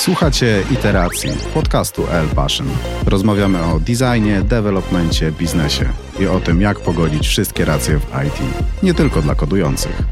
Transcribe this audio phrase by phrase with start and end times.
[0.00, 2.66] Słuchacie Iteracji, podcastu L Passion.
[3.06, 5.84] Rozmawiamy o designie, developmencie, biznesie
[6.20, 8.40] i o tym, jak pogodzić wszystkie racje w IT.
[8.82, 10.02] Nie tylko dla kodujących.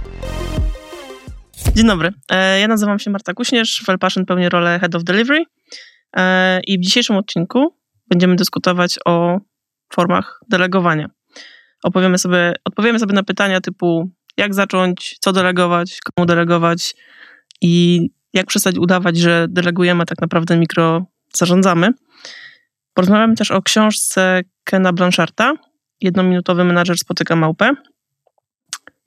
[1.74, 2.12] Dzień dobry.
[2.30, 5.45] E, ja nazywam się Marta Kuśnierz, w L Passion pełnię rolę Head of Delivery
[6.16, 7.77] e, i w dzisiejszym odcinku
[8.11, 9.39] będziemy dyskutować o
[9.93, 11.09] formach delegowania.
[11.82, 16.95] Opowiemy sobie, odpowiemy sobie na pytania typu jak zacząć, co delegować, komu delegować
[17.61, 18.00] i
[18.33, 21.07] jak przestać udawać, że delegujemy, a tak naprawdę mikro
[21.37, 21.91] zarządzamy.
[22.95, 25.53] Porozmawiamy też o książce Kena Blancharta,
[26.00, 27.75] Jednominutowy menadżer spotyka małpę.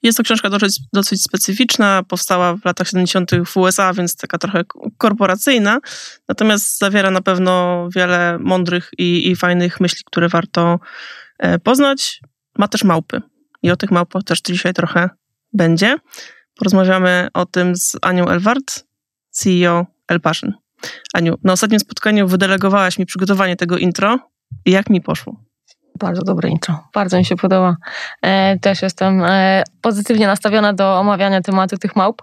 [0.03, 3.31] Jest to książka dosyć, dosyć specyficzna, powstała w latach 70.
[3.45, 4.63] w USA, więc taka trochę
[4.97, 5.79] korporacyjna,
[6.27, 10.79] natomiast zawiera na pewno wiele mądrych i, i fajnych myśli, które warto
[11.39, 12.19] e, poznać.
[12.57, 13.21] Ma też małpy
[13.63, 15.09] i o tych małpach też dzisiaj trochę
[15.53, 15.97] będzie.
[16.55, 18.83] Porozmawiamy o tym z Anią Elwart,
[19.31, 20.53] CEO El Passion.
[21.13, 24.19] Aniu, na ostatnim spotkaniu wydelegowałaś mi przygotowanie tego intro.
[24.65, 25.35] Jak mi poszło?
[25.99, 26.79] Bardzo dobre intro.
[26.93, 27.75] Bardzo mi się podoba.
[28.21, 32.21] E, też jestem e, pozytywnie nastawiona do omawiania tematu tych małp.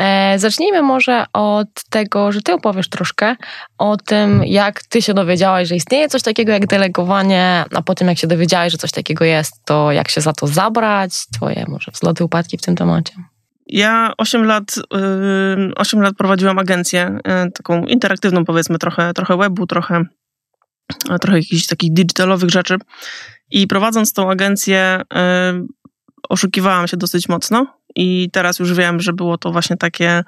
[0.00, 3.36] E, zacznijmy może od tego, że ty opowiesz troszkę
[3.78, 8.08] o tym, jak ty się dowiedziałaś, że istnieje coś takiego jak delegowanie, a po tym
[8.08, 11.92] jak się dowiedziałaś, że coś takiego jest, to jak się za to zabrać, twoje może
[11.92, 13.12] wzloty, upadki w tym temacie.
[13.72, 14.74] Ja 8 lat,
[15.76, 20.04] 8 lat prowadziłam agencję, y, taką interaktywną powiedzmy, trochę, trochę webu, trochę,
[21.20, 22.76] trochę jakichś takich digitalowych rzeczy.
[23.50, 25.02] I prowadząc tą agencję,
[26.28, 27.66] oszukiwałam się dosyć mocno.
[27.96, 30.24] I teraz już wiem, że było to właśnie takie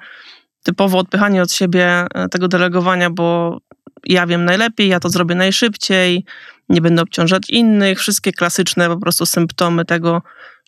[0.63, 3.57] typowo odpychanie od siebie y, tego delegowania, bo
[4.05, 6.25] ja wiem najlepiej, ja to zrobię najszybciej,
[6.69, 10.21] nie będę obciążać innych, wszystkie klasyczne po prostu symptomy tego,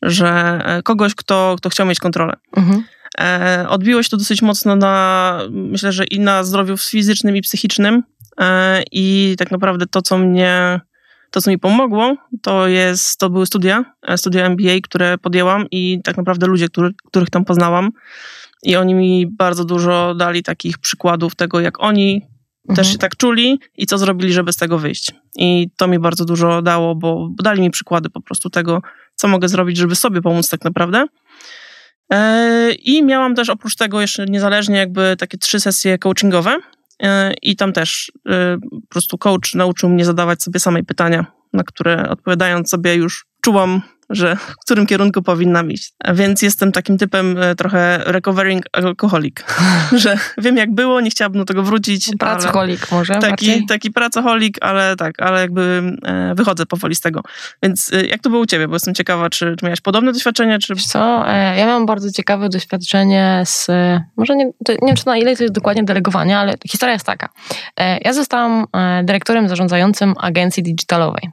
[0.05, 2.33] że e, kogoś, kto, kto chciał mieć kontrolę.
[2.57, 2.83] Mhm.
[3.19, 8.03] E, odbiło się to dosyć mocno na, myślę, że i na zdrowiu fizycznym i psychicznym.
[8.39, 10.79] E, I tak naprawdę to, co mnie,
[11.31, 16.17] to, co mi pomogło, to jest, to były studia, studia MBA, które podjęłam i tak
[16.17, 17.91] naprawdę ludzie, który, których tam poznałam.
[18.63, 22.15] I oni mi bardzo dużo dali takich przykładów tego, jak oni
[22.69, 22.75] mhm.
[22.75, 25.11] też się tak czuli i co zrobili, żeby z tego wyjść.
[25.35, 28.81] I to mi bardzo dużo dało, bo, bo dali mi przykłady po prostu tego,
[29.15, 31.05] co mogę zrobić, żeby sobie pomóc tak naprawdę.
[32.11, 36.59] E, I miałam też oprócz tego jeszcze niezależnie jakby takie trzy sesje coachingowe
[37.03, 41.63] e, i tam też e, po prostu coach nauczył mnie zadawać sobie samej pytania, na
[41.63, 45.93] które odpowiadając sobie już czułam że w którym kierunku powinnam iść.
[46.03, 49.35] A więc jestem takim typem e, trochę recovering alcoholic,
[50.03, 52.11] że wiem jak było, nie chciałabym do tego wrócić.
[52.19, 53.65] Pracoholik może taki, bardziej?
[53.65, 57.21] Taki pracoholik, ale tak, ale jakby e, wychodzę powoli z tego.
[57.63, 58.67] Więc e, jak to było u ciebie?
[58.67, 60.59] Bo jestem ciekawa, czy, czy miałaś podobne doświadczenie?
[60.59, 60.75] Czy...
[60.75, 61.25] Wiesz co,
[61.57, 63.67] ja miałam bardzo ciekawe doświadczenie z,
[64.17, 67.29] może nie, nie wiem czy na ile to jest dokładnie delegowanie, ale historia jest taka.
[68.01, 68.65] Ja zostałam
[69.03, 71.29] dyrektorem zarządzającym agencji digitalowej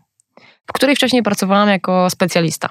[0.73, 2.69] w której wcześniej pracowałam jako specjalista.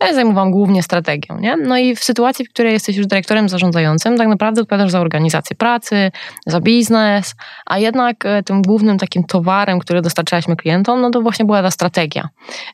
[0.00, 1.38] Ja zajmowałam głównie strategią.
[1.38, 1.56] Nie?
[1.56, 5.56] No i w sytuacji, w której jesteś już dyrektorem zarządzającym, tak naprawdę odpowiadasz za organizację
[5.56, 6.10] pracy,
[6.46, 7.34] za biznes,
[7.66, 11.70] a jednak e, tym głównym takim towarem, który dostarczaliśmy klientom, no to właśnie była ta
[11.70, 12.28] strategia.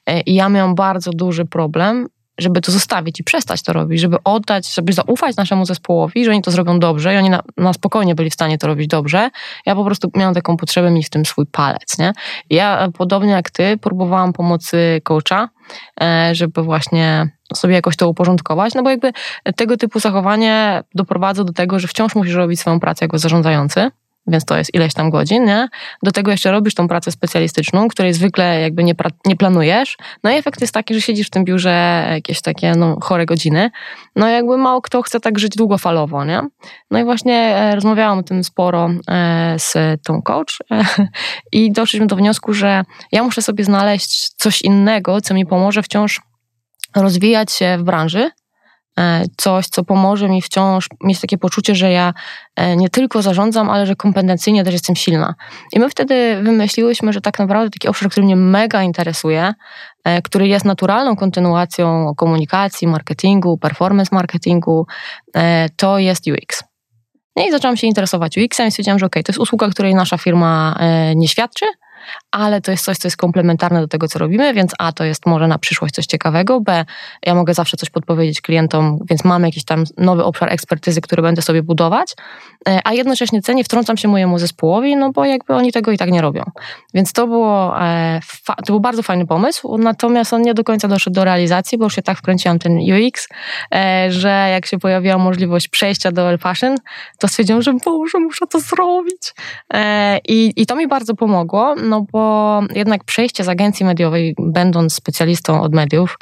[0.07, 2.09] E, I ja miałam bardzo duży problem
[2.39, 6.43] żeby to zostawić i przestać to robić, żeby oddać, żeby zaufać naszemu zespołowi, że oni
[6.43, 9.31] to zrobią dobrze i oni na, na spokojnie byli w stanie to robić dobrze.
[9.67, 12.13] Ja po prostu miałam taką potrzebę mieć w tym swój palec, nie?
[12.51, 15.49] Ja e, podobnie jak ty próbowałam pomocy coacha,
[16.01, 19.13] e, żeby właśnie sobie jakoś to uporządkować, no bo jakby
[19.57, 23.91] tego typu zachowanie doprowadza do tego, że wciąż musisz robić swoją pracę jako zarządzający,
[24.27, 25.69] więc to jest ileś tam godzin, nie?
[26.03, 28.95] Do tego jeszcze robisz tą pracę specjalistyczną, której zwykle jakby nie,
[29.27, 29.97] nie planujesz.
[30.25, 33.71] No i efekt jest taki, że siedzisz w tym biurze jakieś takie no, chore godziny.
[34.17, 36.41] No jakby mało kto chce tak żyć długofalowo, nie?
[36.91, 40.85] No i właśnie e, rozmawiałam o tym sporo e, z tą coach e,
[41.53, 42.83] i doszliśmy do wniosku, że
[43.13, 46.21] ja muszę sobie znaleźć coś innego, co mi pomoże wciąż
[46.97, 48.31] rozwijać się w branży,
[49.37, 52.15] coś, co pomoże mi wciąż mieć takie poczucie, że ja
[52.57, 55.35] e, nie tylko zarządzam, ale że kompetencyjnie też jestem silna.
[55.73, 59.55] I my wtedy wymyśliłyśmy, że tak naprawdę taki obszar, który mnie mega interesuje,
[60.05, 64.87] e, który jest naturalną kontynuacją komunikacji, marketingu, performance marketingu,
[65.77, 66.65] to jest UX.
[67.37, 70.19] No i zaczęłam się interesować UX-em i stwierdziłam, że ok, to jest usługa, której nasza
[70.19, 70.79] firma
[71.17, 71.67] nie świadczy,
[72.31, 75.27] ale to jest coś, co jest komplementarne do tego, co robimy, więc A to jest
[75.27, 76.85] może na przyszłość coś ciekawego, B
[77.27, 81.43] ja mogę zawsze coś podpowiedzieć klientom, więc mamy jakiś tam nowy obszar ekspertyzy, który będę
[81.43, 82.15] sobie budować,
[82.69, 85.99] e, a jednocześnie C nie wtrącam się mojemu zespołowi, no bo jakby oni tego i
[85.99, 86.43] tak nie robią.
[86.95, 91.15] Więc to było, e, to był bardzo fajny pomysł, natomiast on nie do końca doszedł
[91.15, 93.29] do realizacji, bo już się tak wkręciłam ten UX,
[93.75, 96.77] e, że jak się pojawiła możliwość przejścia do El Fashion,
[97.19, 99.35] to stwierdziłam, że Boże, muszę to zrobić.
[100.29, 105.63] I, I to mi bardzo pomogło, no bo jednak przejście z agencji mediowej, będąc specjalistą
[105.63, 106.19] od mediów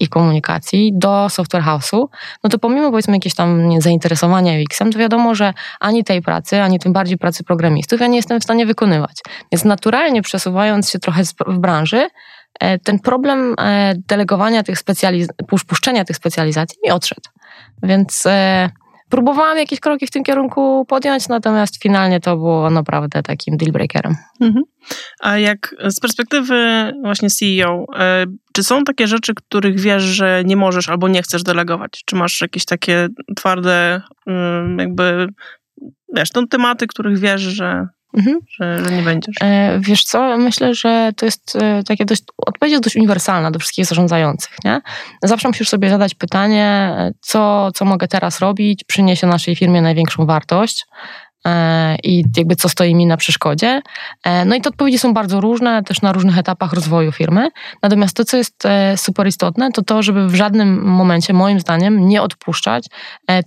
[0.00, 2.06] i komunikacji do software house'u,
[2.44, 6.78] no to pomimo powiedzmy jakieś tam zainteresowania UX-em, to wiadomo, że ani tej pracy, ani
[6.78, 9.20] tym bardziej pracy programistów ja nie jestem w stanie wykonywać.
[9.52, 12.08] Więc naturalnie przesuwając się trochę w branży,
[12.60, 15.36] e, ten problem e, delegowania tych specjalizacji,
[15.68, 17.30] puszczenia tych specjalizacji mi odszedł.
[17.82, 18.70] Więc e,
[19.10, 24.14] próbowałam jakieś kroki w tym kierunku podjąć, natomiast finalnie to było naprawdę takim dealbreakerem.
[24.40, 24.64] Mhm.
[25.20, 27.84] A jak z perspektywy właśnie CEO,
[28.52, 32.02] czy są takie rzeczy, których wiesz, że nie możesz albo nie chcesz delegować?
[32.06, 34.00] Czy masz jakieś takie twarde,
[34.78, 35.28] jakby,
[36.14, 38.38] wiesz, to tematy, których wiesz, że Mhm.
[38.48, 39.34] Że, że, nie będziesz.
[39.42, 43.58] E, wiesz co, myślę, że to jest e, takie dość, odpowiedź jest dość uniwersalna do
[43.58, 44.80] wszystkich zarządzających, nie?
[45.22, 50.86] Zawsze musisz sobie zadać pytanie, co, co mogę teraz robić, przyniesie naszej firmie największą wartość,
[50.86, 51.25] E,
[52.04, 53.82] i jakby co stoi mi na przeszkodzie.
[54.24, 57.48] E, no i te odpowiedzi są bardzo różne, też na różnych etapach rozwoju firmy.
[57.82, 62.08] Natomiast to, co jest e, super istotne, to to, żeby w żadnym momencie, moim zdaniem,
[62.08, 62.86] nie odpuszczać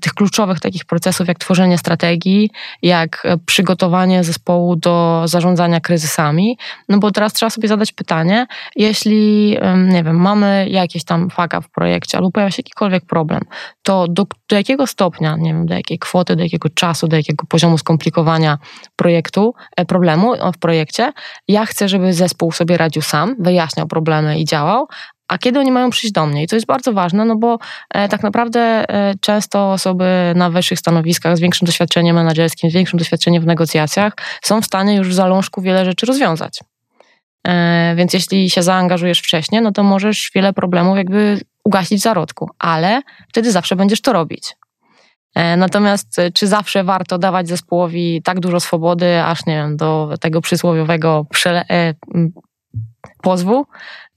[0.02, 2.50] tych kluczowych takich procesów, jak tworzenie strategii,
[2.82, 6.58] jak przygotowanie zespołu do zarządzania kryzysami.
[6.90, 11.70] No bo teraz trzeba sobie zadać pytanie, jeśli, nie wiem, mamy jakieś tam faka w
[11.70, 13.42] projekcie albo pojawia się jakikolwiek problem,
[13.90, 17.46] to do, do jakiego stopnia, nie wiem, do jakiej kwoty, do jakiego czasu, do jakiego
[17.50, 18.58] poziomu skomplikowania
[18.96, 21.14] projektu, e, problemu w projekcie.
[21.48, 24.88] Ja chcę, żeby zespół sobie radził sam, wyjaśniał problemy i działał,
[25.28, 26.44] a kiedy oni mają przyjść do mnie.
[26.44, 27.58] I to jest bardzo ważne, no bo
[27.90, 33.00] e, tak naprawdę e, często osoby na wyższych stanowiskach z większym doświadczeniem menedżerskim, z większym
[33.00, 36.60] doświadczeniem w negocjacjach są w stanie już w zalążku wiele rzeczy rozwiązać.
[37.48, 42.50] E, więc jeśli się zaangażujesz wcześniej, no to możesz wiele problemów jakby ugasić w zarodku,
[42.60, 44.56] ale wtedy zawsze będziesz to robić.
[45.36, 50.14] E, natomiast e, czy zawsze warto dawać zespołowi tak dużo swobody, aż nie wiem, do
[50.22, 51.94] tego przysłowiowego e,
[53.22, 53.66] pozwu?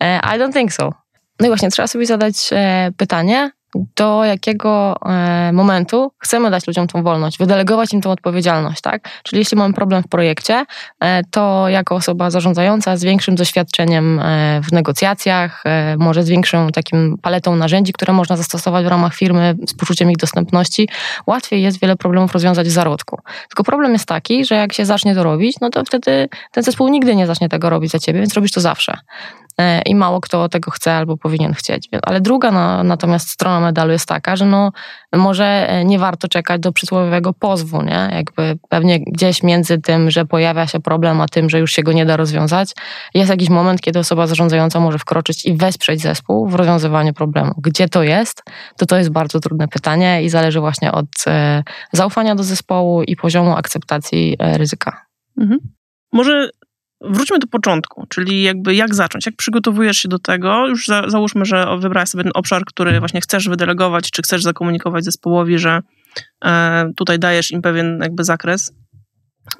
[0.03, 0.93] I don't think so.
[1.41, 2.51] No i właśnie trzeba sobie zadać
[2.97, 3.51] pytanie,
[3.97, 9.09] do jakiego e, momentu chcemy dać ludziom tą wolność, wydelegować im tą odpowiedzialność, tak?
[9.23, 10.65] Czyli jeśli mamy problem w projekcie,
[11.01, 15.65] e, to jako osoba zarządzająca z większym doświadczeniem e, w negocjacjach,
[15.99, 20.17] może z większą takim paletą narzędzi, które można zastosować w ramach firmy z poczuciem ich
[20.17, 20.89] dostępności,
[21.27, 23.19] łatwiej jest wiele problemów rozwiązać w zarodku.
[23.49, 26.89] Tylko problem jest taki, że jak się zacznie to robić, no to wtedy ten zespół
[26.89, 28.99] nigdy nie zacznie tego robić za ciebie, więc robisz to zawsze.
[29.87, 31.89] I mało kto tego chce albo powinien chcieć.
[32.03, 34.73] Ale druga no, natomiast strona medalu jest taka, że no,
[35.13, 38.11] może e, nie warto czekać do przysłowiowego pozwu, nie?
[38.13, 41.93] Jakby pewnie gdzieś między tym, że pojawia się problem, a tym, że już się go
[41.93, 42.73] nie da rozwiązać,
[43.15, 47.55] jest jakiś moment, kiedy osoba zarządzająca może wkroczyć i wesprzeć zespół w rozwiązywaniu problemu.
[47.59, 48.43] Gdzie to jest?
[48.77, 51.63] To to jest bardzo trudne pytanie i zależy właśnie od e,
[51.93, 55.07] zaufania do zespołu i poziomu akceptacji e, ryzyka.
[55.41, 55.61] Mhm.
[56.13, 56.51] Może
[57.11, 61.45] Wróćmy do początku, czyli jakby jak zacząć, jak przygotowujesz się do tego, już za, załóżmy,
[61.45, 65.81] że wybrałeś sobie ten obszar, który właśnie chcesz wydelegować, czy chcesz zakomunikować zespołowi, że
[66.45, 68.73] e, tutaj dajesz im pewien jakby zakres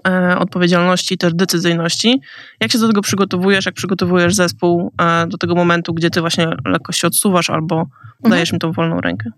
[0.09, 2.21] e, odpowiedzialności, też decyzyjności.
[2.61, 6.49] Jak się do tego przygotowujesz, jak przygotowujesz zespół e, do tego momentu, gdzie ty właśnie
[6.67, 8.31] lekko się odsuwasz albo mhm.
[8.31, 9.31] dajesz im tą wolną rękę?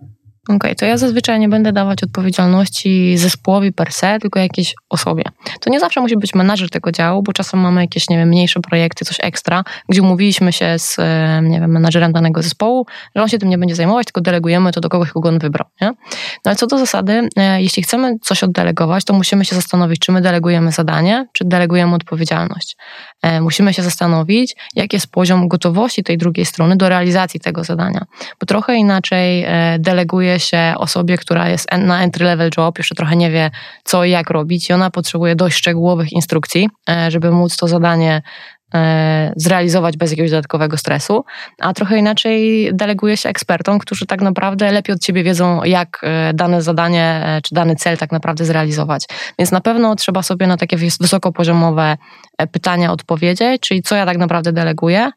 [0.45, 5.25] Okej, okay, to ja zazwyczaj nie będę dawać odpowiedzialności zespołowi per se, tylko jakiejś osobie.
[5.61, 8.61] To nie zawsze musi być menadżer tego działu, bo czasem mamy jakieś, nie wiem, mniejsze
[8.61, 10.97] projekty, coś ekstra, gdzie umówiliśmy się z,
[11.43, 12.87] nie wiem, menadżerem danego zespołu,
[13.17, 15.67] że on się tym nie będzie zajmować, tylko delegujemy to do kogoś, kogo on wybrał,
[15.81, 15.89] nie?
[15.89, 15.97] No
[16.45, 20.21] ale co do zasady, e, jeśli chcemy coś oddelegować, to musimy się zastanowić, czy my
[20.21, 22.77] delegujemy zadanie, czy delegujemy odpowiedzialność.
[23.23, 28.05] E, musimy się zastanowić, jaki jest poziom gotowości tej drugiej strony do realizacji tego zadania,
[28.41, 29.79] bo trochę inaczej e,
[30.35, 33.51] deleguje się osobie, która jest na entry level job, jeszcze trochę nie wie
[33.85, 38.23] co i jak robić i ona potrzebuje dość szczegółowych instrukcji, e, żeby móc to zadanie
[39.37, 41.25] zrealizować bez jakiegoś dodatkowego stresu,
[41.61, 46.35] a trochę inaczej deleguje się ekspertom, którzy tak naprawdę lepiej od ciebie wiedzą, jak e,
[46.35, 49.05] dane zadanie czy dany cel tak naprawdę zrealizować.
[49.39, 51.97] Więc na pewno trzeba sobie na takie wysokopoziomowe
[52.53, 55.11] pytania odpowiedzieć, czyli co ja tak naprawdę deleguję,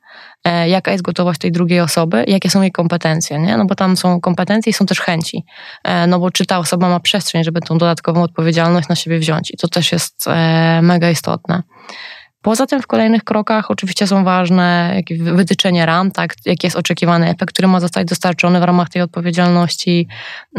[0.48, 3.58] E, jaka jest gotowość tej drugiej osoby, jakie są jej kompetencje, nie?
[3.58, 5.46] No bo tam są kompetencje i są też chęci.
[5.84, 9.52] E, no bo czy ta osoba ma przestrzeń, żeby tą dodatkową odpowiedzialność na siebie wziąć
[9.52, 11.64] i to też jest e, mega istotne.
[12.42, 17.54] Poza tym w kolejnych krokach oczywiście są ważne wytyczenie ram, tak, jaki jest oczekiwany efekt,
[17.54, 20.08] który ma zostać dostarczony w ramach tej odpowiedzialności,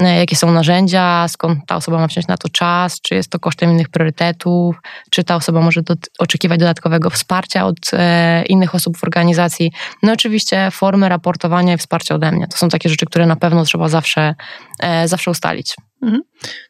[0.00, 3.38] e, jakie są narzędzia, skąd ta osoba ma wziąć na to czas, czy jest to
[3.38, 4.76] kosztem innych priorytetów,
[5.10, 9.72] czy ta osoba może do, oczekiwać dodatkowego wsparcia od e, innych osób w organizacji.
[10.02, 12.46] No oczywiście formy raportowania i wsparcia ode mnie.
[12.48, 14.34] To są takie rzeczy, które na pewno trzeba zawsze,
[14.80, 15.74] e, zawsze ustalić.
[16.02, 16.22] Mhm.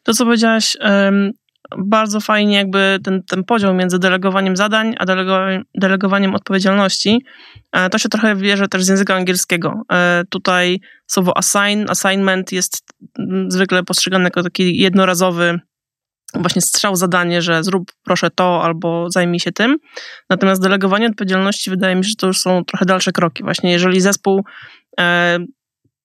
[0.03, 0.77] To, co powiedziałaś,
[1.77, 5.05] bardzo fajnie jakby ten, ten podział między delegowaniem zadań, a
[5.75, 7.25] delegowaniem, odpowiedzialności.
[7.71, 9.81] E, to się trochę bierze też z języka angielskiego.
[9.91, 12.83] E, tutaj słowo assign, assignment jest
[13.47, 15.59] zwykle postrzegane jako taki jednorazowy
[16.33, 19.77] właśnie strzał zadanie, że zrób proszę to albo zajmij się tym.
[20.29, 23.43] Natomiast delegowanie odpowiedzialności wydaje mi się, że to już są trochę dalsze kroki.
[23.43, 24.43] Właśnie jeżeli zespół
[24.99, 25.39] e,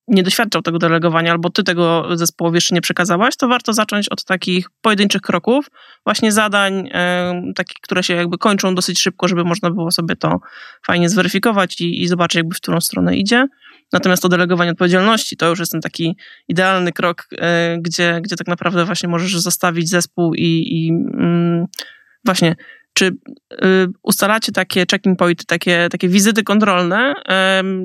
[0.08, 4.24] nie doświadczał tego delegowania, albo ty tego zespołowi jeszcze nie przekazałaś, to warto zacząć od
[4.24, 5.66] takich pojedynczych kroków,
[6.04, 10.40] właśnie zadań, e, takich, które się jakby kończą dosyć szybko, żeby można było sobie to
[10.86, 13.46] fajnie zweryfikować i, i zobaczyć jakby w którą stronę idzie.
[13.92, 16.16] Natomiast to delegowanie odpowiedzialności to już jest ten taki
[16.48, 21.66] idealny krok, e, gdzie, gdzie tak naprawdę właśnie możesz zostawić zespół i, i mm,
[22.24, 22.56] właśnie
[22.94, 27.14] czy y, ustalacie takie checking pointy, takie, takie wizyty kontrolne,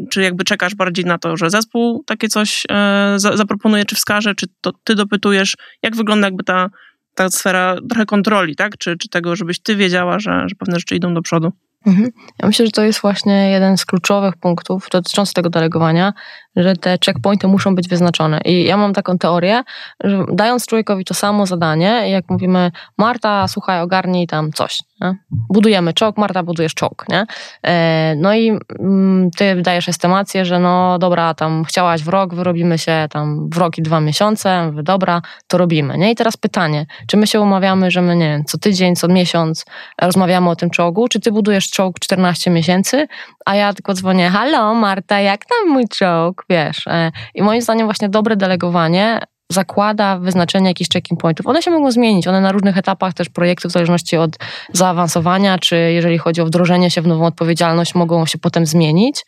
[0.10, 4.48] czy jakby czekasz bardziej na to, że zespół takie coś e, zaproponuje, czy wskaże, czy
[4.62, 6.70] to ty dopytujesz, jak wygląda jakby ta,
[7.16, 8.78] ta sfera trochę kontroli, tak?
[8.78, 11.52] Czy, czy tego, żebyś ty wiedziała, że, że pewne rzeczy idą do przodu?
[11.86, 12.10] Mhm.
[12.40, 16.14] Ja myślę, że to jest właśnie jeden z kluczowych punktów dotyczących tego delegowania,
[16.56, 18.40] że te checkpointy muszą być wyznaczone.
[18.46, 19.64] I ja mam taką teorię,
[20.04, 24.80] że dając człowiekowi to samo zadanie, jak mówimy, Marta, słuchaj, ogarnij tam coś.
[25.02, 25.18] Nie?
[25.50, 27.06] Budujemy czołg, Marta, budujesz czołg.
[27.10, 27.26] Nie?
[27.64, 32.78] E, no i mm, ty dajesz estymację, że no dobra, tam chciałaś w rok, wyrobimy
[32.78, 35.98] się tam w rok i dwa miesiące, mówię, dobra, to robimy.
[35.98, 36.12] Nie?
[36.12, 39.66] I teraz pytanie, czy my się umawiamy, że my, nie wiem, co tydzień, co miesiąc
[40.02, 43.08] rozmawiamy o tym czołgu, czy ty budujesz czołg 14 miesięcy,
[43.46, 46.39] a ja tylko dzwonię, halo Marta, jak tam mój czołg?
[46.50, 46.88] Wiesz.
[46.88, 49.20] E, I moim zdaniem właśnie dobre delegowanie
[49.52, 51.48] zakłada wyznaczenie jakichś checking pointów.
[51.48, 54.38] One się mogą zmienić, one na różnych etapach też projektu, w zależności od
[54.74, 59.24] zaawansowania, czy jeżeli chodzi o wdrożenie się w nową odpowiedzialność, mogą się potem zmienić,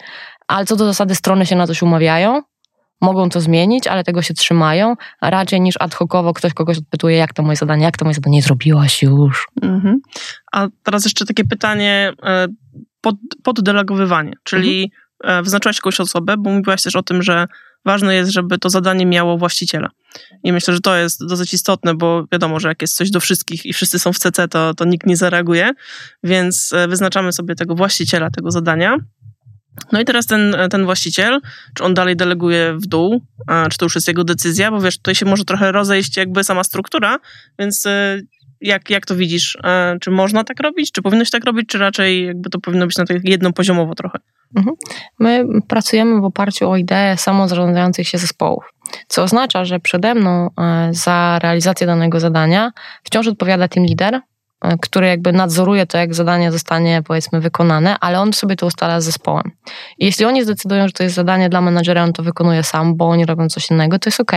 [0.48, 2.42] ale co do zasady strony się na coś umawiają,
[3.02, 7.18] mogą to zmienić, ale tego się trzymają, a raczej niż ad hocowo ktoś kogoś odpytuje,
[7.18, 9.48] jak to moje zadanie, jak to moje zadanie zrobiłaś już.
[9.62, 10.00] Mhm.
[10.52, 12.48] A teraz jeszcze takie pytanie e,
[13.02, 15.02] pod, poddelegowywanie, czyli mhm
[15.44, 17.48] wyznaczyłaś jakąś osobę, bo mówiłaś też o tym, że
[17.86, 19.90] ważne jest, żeby to zadanie miało właściciela.
[20.44, 23.66] I myślę, że to jest dosyć istotne, bo wiadomo, że jak jest coś do wszystkich
[23.66, 25.74] i wszyscy są w CC, to, to nikt nie zareaguje,
[26.24, 28.98] więc e, wyznaczamy sobie tego właściciela tego zadania.
[29.92, 31.40] No i teraz ten, ten właściciel,
[31.74, 33.22] czy on dalej deleguje w dół,
[33.72, 36.64] czy to już jest jego decyzja, bo wiesz, tutaj się może trochę rozejść jakby sama
[36.64, 37.20] struktura,
[37.60, 38.22] więc e,
[38.62, 39.58] jak, jak to widzisz?
[40.02, 40.92] Czy można tak robić?
[40.92, 41.70] Czy powinno się tak robić?
[41.70, 44.20] Czy raczej jakby to powinno być na tak jednopoziomowo trochę?
[44.56, 44.76] Mhm.
[45.20, 48.64] My pracujemy w oparciu o ideę samozarządzających się zespołów,
[49.08, 52.72] co oznacza, że przede mną e, za realizację danego zadania
[53.04, 54.22] wciąż odpowiada team leader, e,
[54.82, 59.06] który jakby nadzoruje to, jak zadanie zostanie powiedzmy wykonane, ale on sobie to ustala z
[59.06, 59.52] zespołem.
[59.98, 63.10] I jeśli oni zdecydują, że to jest zadanie dla menadżera, on to wykonuje sam, bo
[63.10, 64.32] oni robią coś innego, to jest ok.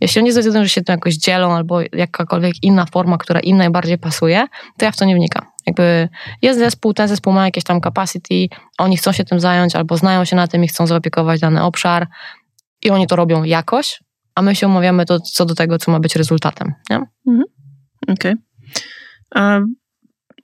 [0.00, 3.98] Jeśli oni zdecydują, że się tym jakoś dzielą albo jakakolwiek inna forma, która im najbardziej
[3.98, 4.46] pasuje,
[4.78, 5.46] to ja w to nie wnikam.
[5.66, 6.08] Jakby
[6.42, 8.48] jest zespół, ten zespół ma jakieś tam capacity,
[8.78, 12.06] oni chcą się tym zająć albo znają się na tym i chcą zaopiekować dany obszar
[12.82, 14.00] i oni to robią jakoś,
[14.34, 16.74] a my się umawiamy to, co do tego, co ma być rezultatem.
[17.26, 17.44] Mhm.
[18.02, 18.32] Okej.
[18.32, 18.49] Okay.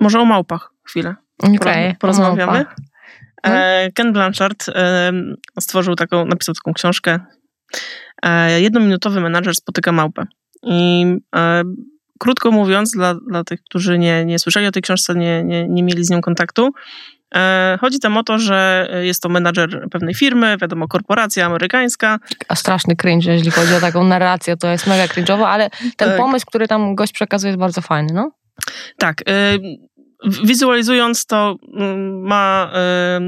[0.01, 1.15] Może o małpach chwilę.
[1.43, 2.65] Okay, porozmawiamy.
[3.47, 5.13] E, Ken Blanchard e,
[5.61, 7.21] stworzył taką, napisał taką książkę
[8.23, 10.27] e, Jednominutowy menadżer spotyka małpę.
[10.63, 11.07] I
[12.19, 15.83] krótko mówiąc, dla, dla tych, którzy nie, nie słyszeli o tej książce, nie, nie, nie
[15.83, 16.71] mieli z nią kontaktu,
[17.35, 22.19] e, Chodzi tam o to, że jest to menadżer pewnej firmy, wiadomo, korporacja amerykańska.
[22.49, 26.17] A straszny cringe, jeśli chodzi o taką narrację, to jest mega cringe'owo, ale ten tak.
[26.17, 28.31] pomysł, który tam gość przekazuje jest bardzo fajny, no?
[28.99, 29.21] Tak.
[29.21, 29.59] Y,
[30.45, 32.73] wizualizując to, mm, ma,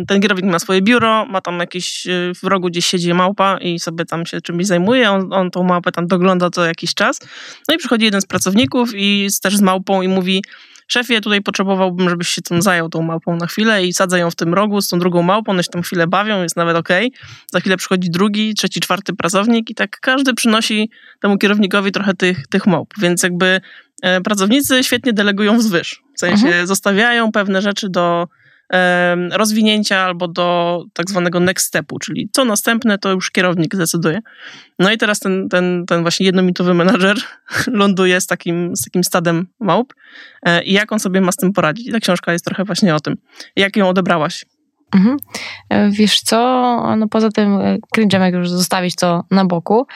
[0.09, 3.79] ten kierownik ma swoje biuro, ma tam jakiś y, w rogu gdzieś siedzi małpa i
[3.79, 7.21] sobie tam się czymś zajmuje, on, on tą małpę tam dogląda co jakiś czas.
[7.69, 10.43] No i przychodzi jeden z pracowników i też z małpą i mówi,
[10.89, 14.35] szefie, tutaj potrzebowałbym, żebyś się tym zajął tą małpą na chwilę i sadza ją w
[14.35, 17.07] tym rogu z tą drugą małpą, one się tam chwilę bawią, jest nawet okej.
[17.07, 17.29] Okay.
[17.53, 22.47] Za chwilę przychodzi drugi, trzeci, czwarty pracownik i tak każdy przynosi temu kierownikowi trochę tych,
[22.47, 23.61] tych małp, więc jakby
[24.25, 26.03] pracownicy świetnie delegują wzwyż.
[26.17, 26.67] W sensie mhm.
[26.67, 28.29] zostawiają pewne rzeczy do,
[29.33, 34.21] rozwinięcia albo do tak zwanego next stepu, czyli co następne, to już kierownik zdecyduje.
[34.79, 37.17] No i teraz ten, ten, ten właśnie jednomitowy menadżer
[37.67, 39.95] ląduje z takim, z takim stadem małp
[40.43, 41.89] e, i jak on sobie ma z tym poradzić.
[41.89, 43.17] I ta książka jest trochę właśnie o tym.
[43.57, 44.45] Jak ją odebrałaś?
[44.95, 45.17] Mhm.
[45.69, 46.39] E, wiesz co,
[46.97, 49.87] no poza tym e, cringe'em, jak już zostawić to na boku,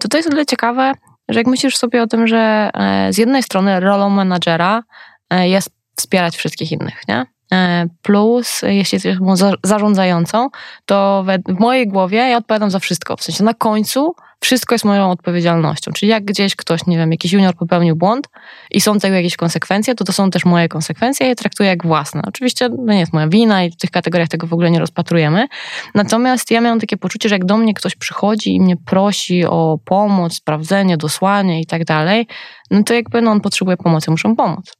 [0.00, 0.92] to to jest o tyle ciekawe,
[1.28, 2.70] że jak myślisz sobie o tym, że
[3.10, 4.82] z jednej strony rolą menadżera
[5.30, 7.26] jest wspierać wszystkich innych, nie?
[7.52, 9.16] E, plus, jeśli jesteś
[9.64, 10.48] zarządzającą,
[10.86, 13.16] to w mojej głowie ja odpowiadam za wszystko.
[13.16, 15.92] W sensie na końcu wszystko jest moją odpowiedzialnością.
[15.92, 18.28] Czyli jak gdzieś ktoś, nie wiem, jakiś junior popełnił błąd
[18.70, 21.86] i są tego jakieś konsekwencje, to to są też moje konsekwencje i je traktuję jak
[21.86, 22.22] własne.
[22.26, 25.46] Oczywiście no nie jest moja wina i w tych kategoriach tego w ogóle nie rozpatrujemy.
[25.94, 29.78] Natomiast ja miałam takie poczucie, że jak do mnie ktoś przychodzi i mnie prosi o
[29.84, 32.26] pomoc, sprawdzenie, dosłanie i tak dalej,
[32.70, 34.76] no to jakby no on potrzebuje pomocy, muszę pomóc.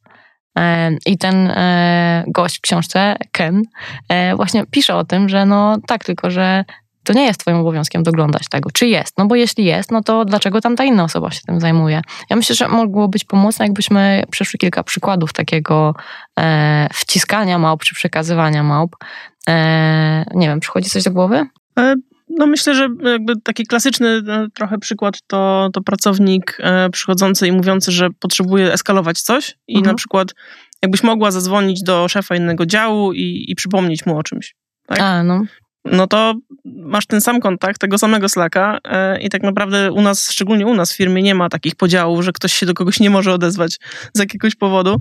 [1.05, 3.61] I ten e, gość w książce, Ken,
[4.09, 6.65] e, właśnie pisze o tym, że no tak, tylko że
[7.03, 9.17] to nie jest twoim obowiązkiem doglądać tego, czy jest.
[9.17, 12.01] No bo jeśli jest, no to dlaczego tam ta inna osoba się tym zajmuje?
[12.29, 15.95] Ja myślę, że mogło być pomocne, jakbyśmy przeszli kilka przykładów takiego
[16.39, 18.95] e, wciskania małp, czy przekazywania małp.
[19.49, 21.45] E, nie wiem, przychodzi coś do głowy?
[22.39, 27.47] E, no myślę, że jakby taki klasyczny no, trochę przykład to, to pracownik e, przychodzący
[27.47, 29.93] i mówiący, że potrzebuje eskalować coś i mhm.
[29.93, 30.33] na przykład
[30.81, 34.55] jakbyś mogła zadzwonić do szefa innego działu i, i przypomnieć mu o czymś.
[34.87, 34.99] Tak?
[34.99, 35.41] A, no.
[35.85, 36.33] No to
[36.65, 40.73] masz ten sam kontakt, tego samego Slacka e, i tak naprawdę u nas, szczególnie u
[40.73, 43.79] nas w firmie nie ma takich podziałów, że ktoś się do kogoś nie może odezwać
[44.13, 44.97] z jakiegoś powodu,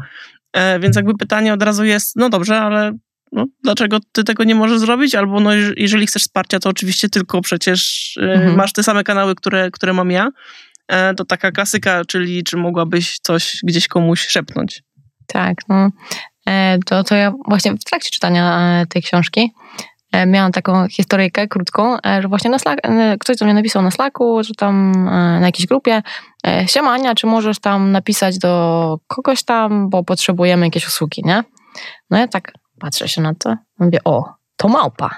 [0.53, 2.93] e, więc jakby pytanie od razu jest, no dobrze, ale
[3.33, 5.15] no, dlaczego ty tego nie możesz zrobić?
[5.15, 8.57] Albo no, jeżeli chcesz wsparcia, to oczywiście tylko przecież e, mhm.
[8.57, 10.31] masz te same kanały, które, które mam ja.
[10.89, 14.83] E, to taka klasyka, czyli czy mogłabyś coś gdzieś komuś szepnąć?
[15.27, 15.91] Tak, no.
[16.47, 19.53] E, to, to ja właśnie w trakcie czytania tej książki
[20.27, 22.81] miałam taką historyjkę krótką, że właśnie na Slack,
[23.21, 24.93] ktoś do mnie napisał na Slacku, że tam
[25.41, 26.03] na jakiejś grupie
[26.67, 31.45] Siemania, czy możesz tam napisać do kogoś tam, bo potrzebujemy jakieś usługi, nie?
[32.11, 34.25] No ja tak Patrzę się na to, mówię, o,
[34.57, 35.11] to małpa.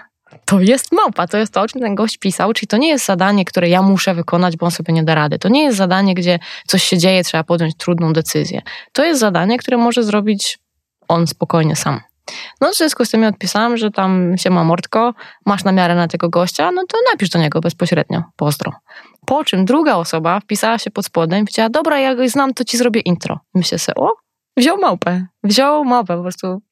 [0.44, 3.06] To jest małpa, to jest to, o czym ten gość pisał, czyli to nie jest
[3.06, 5.38] zadanie, które ja muszę wykonać, bo on sobie nie da rady.
[5.38, 8.62] To nie jest zadanie, gdzie coś się dzieje, trzeba podjąć trudną decyzję.
[8.92, 10.58] To jest zadanie, które może zrobić
[11.08, 12.00] on spokojnie sam.
[12.60, 15.14] No w związku z tym ja odpisałam, że tam się ma mordko,
[15.46, 18.72] masz namiarę na tego gościa, no to napisz do niego bezpośrednio, pozdro.
[19.26, 22.64] Po czym druga osoba wpisała się pod spodem i powiedziała, dobra, ja go znam, to
[22.64, 23.40] ci zrobię intro.
[23.54, 24.14] myślę sobie, o,
[24.56, 26.62] wziął małpę, wziął małpę, po prostu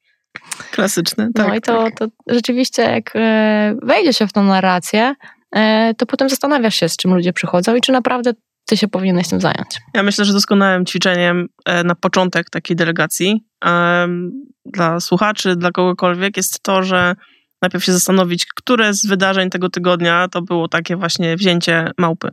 [0.71, 1.47] Klasyczne, tak.
[1.47, 1.95] No i to, tak.
[1.97, 5.15] to rzeczywiście, jak e, wejdzie się w tą narrację,
[5.55, 8.33] e, to potem zastanawiasz się, z czym ludzie przychodzą i czy naprawdę
[8.65, 9.79] ty się powinieneś tym zająć.
[9.93, 13.45] Ja myślę, że doskonałym ćwiczeniem e, na początek takiej delegacji
[14.65, 17.15] dla słuchaczy, dla kogokolwiek jest to, że
[17.61, 22.29] najpierw się zastanowić, które z wydarzeń tego tygodnia to było takie właśnie wzięcie małpy.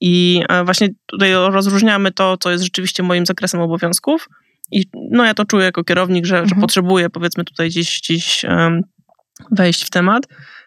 [0.00, 4.28] I właśnie tutaj rozróżniamy to, co jest rzeczywiście moim zakresem obowiązków,
[4.70, 6.48] i no ja to czuję jako kierownik, że, mhm.
[6.48, 8.80] że potrzebuję powiedzmy tutaj gdzieś, gdzieś um,
[9.50, 10.22] wejść w temat,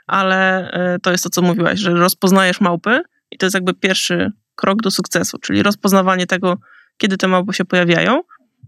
[0.08, 4.32] ale y, to jest to, co mówiłaś, że rozpoznajesz małpy i to jest jakby pierwszy
[4.56, 6.58] krok do sukcesu, czyli rozpoznawanie tego,
[6.98, 8.22] kiedy te małpy się pojawiają.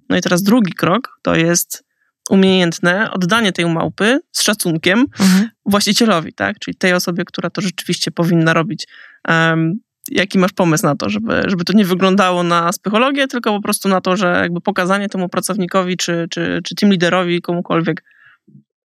[0.09, 1.83] No i teraz drugi krok to jest
[2.29, 5.49] umiejętne oddanie tej małpy z szacunkiem mhm.
[5.65, 6.59] właścicielowi, tak?
[6.59, 8.87] Czyli tej osobie, która to rzeczywiście powinna robić.
[9.27, 9.79] Um,
[10.11, 13.89] jaki masz pomysł na to, żeby, żeby to nie wyglądało na psychologię, tylko po prostu
[13.89, 18.03] na to, że jakby pokazanie temu pracownikowi, czy, czy, czy team liderowi, komukolwiek.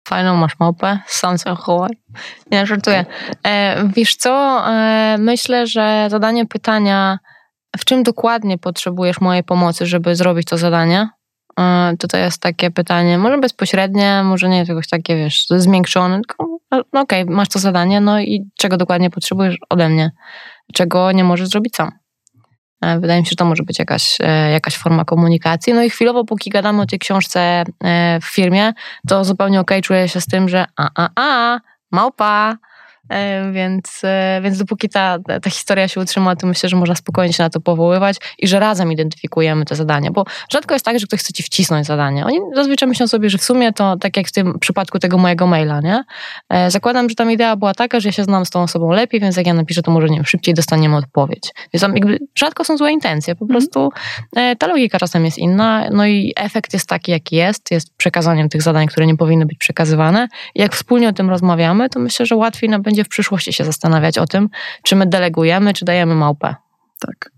[0.07, 1.91] Fajną masz małpę, sam zachować.
[2.51, 3.05] Nie, żartuję.
[3.47, 7.19] E, wiesz co, e, myślę, że zadanie pytania,
[7.77, 11.09] w czym dokładnie potrzebujesz mojej pomocy, żeby zrobić to zadanie,
[11.59, 16.51] e, to jest takie pytanie, może bezpośrednie, może nie jakoś takie, wiesz, zmiękczone, tylko
[16.93, 20.11] no okej, okay, masz to zadanie, no i czego dokładnie potrzebujesz ode mnie
[20.71, 21.91] czego nie możesz zrobić sam.
[22.81, 25.73] E, wydaje mi się, że to może być jakaś, e, jakaś forma komunikacji.
[25.73, 28.73] No i chwilowo, póki gadamy o tej książce e, w firmie,
[29.07, 31.59] to zupełnie okej okay, czuję się z tym, że a, a, a,
[31.91, 32.57] małpa,
[33.51, 37.43] więc, e, więc dopóki ta, ta historia się utrzyma, to myślę, że można spokojnie się
[37.43, 41.19] na to powoływać i że razem identyfikujemy te zadania, bo rzadko jest tak, że ktoś
[41.19, 42.25] chce ci wcisnąć zadanie.
[42.25, 45.47] Oni zazwyczaj myślą sobie, że w sumie to tak jak w tym przypadku tego mojego
[45.47, 46.03] maila, nie?
[46.49, 49.19] E, zakładam, że tam idea była taka, że ja się znam z tą osobą lepiej,
[49.19, 51.51] więc jak ja napiszę, to może nie wiem, szybciej dostaniemy odpowiedź.
[51.73, 53.59] Więc tam jakby rzadko są złe intencje, po mhm.
[53.59, 53.89] prostu
[54.57, 58.61] ta logika czasem jest inna, no i efekt jest taki, jaki jest, jest przekazaniem tych
[58.61, 60.27] zadań, które nie powinny być przekazywane.
[60.55, 63.65] Jak wspólnie o tym rozmawiamy, to myślę, że łatwiej nam będzie będzie w przyszłości się
[63.65, 64.49] zastanawiać o tym,
[64.83, 66.55] czy my delegujemy, czy dajemy małpę.
[66.99, 67.31] Tak.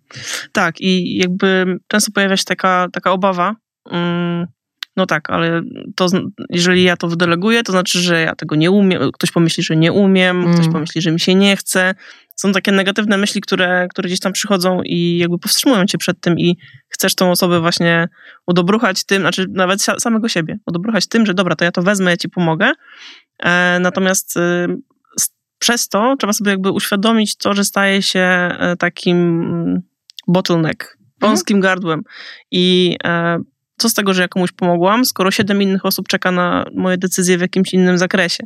[0.51, 4.47] Tak, i jakby często pojawia się taka, taka obawa, um,
[4.95, 5.61] no tak, ale
[5.95, 6.07] to,
[6.49, 9.91] jeżeli ja to wydeleguję, to znaczy, że ja tego nie umiem, ktoś pomyśli, że nie
[9.91, 10.53] umiem, mm.
[10.53, 11.95] ktoś pomyśli, że mi się nie chce.
[12.35, 16.39] Są takie negatywne myśli, które, które gdzieś tam przychodzą i jakby powstrzymują cię przed tym
[16.39, 16.57] i
[16.89, 18.07] chcesz tą osobę właśnie
[18.47, 22.17] udobruchać tym, znaczy nawet samego siebie, udobruchać tym, że dobra, to ja to wezmę, ja
[22.17, 22.71] ci pomogę.
[23.39, 24.67] E, natomiast e,
[25.63, 29.81] przez to trzeba sobie jakby uświadomić to, że staje się e, takim mm,
[30.27, 30.99] bottleneck, mhm.
[31.21, 31.73] wąskim mhm.
[31.73, 32.03] gardłem
[32.51, 33.39] i e,
[33.77, 37.37] co z tego, że ja komuś pomogłam, skoro siedem innych osób czeka na moje decyzje
[37.37, 38.43] w jakimś innym zakresie.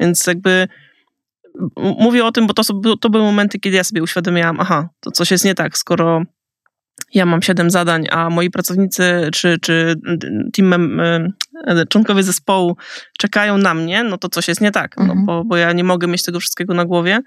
[0.00, 0.68] Więc jakby
[1.76, 2.62] mówię o tym, bo to,
[3.00, 6.22] to były momenty, kiedy ja sobie uświadomiłam, aha, to coś jest nie tak, skoro
[7.14, 9.94] ja mam siedem zadań, a moi pracownicy czy, czy
[10.52, 12.76] team, e, członkowie zespołu
[13.18, 15.26] czekają na mnie, no to coś jest nie tak, no mhm.
[15.26, 17.20] bo, bo ja nie mogę mieć tego wszystkiego na głowie,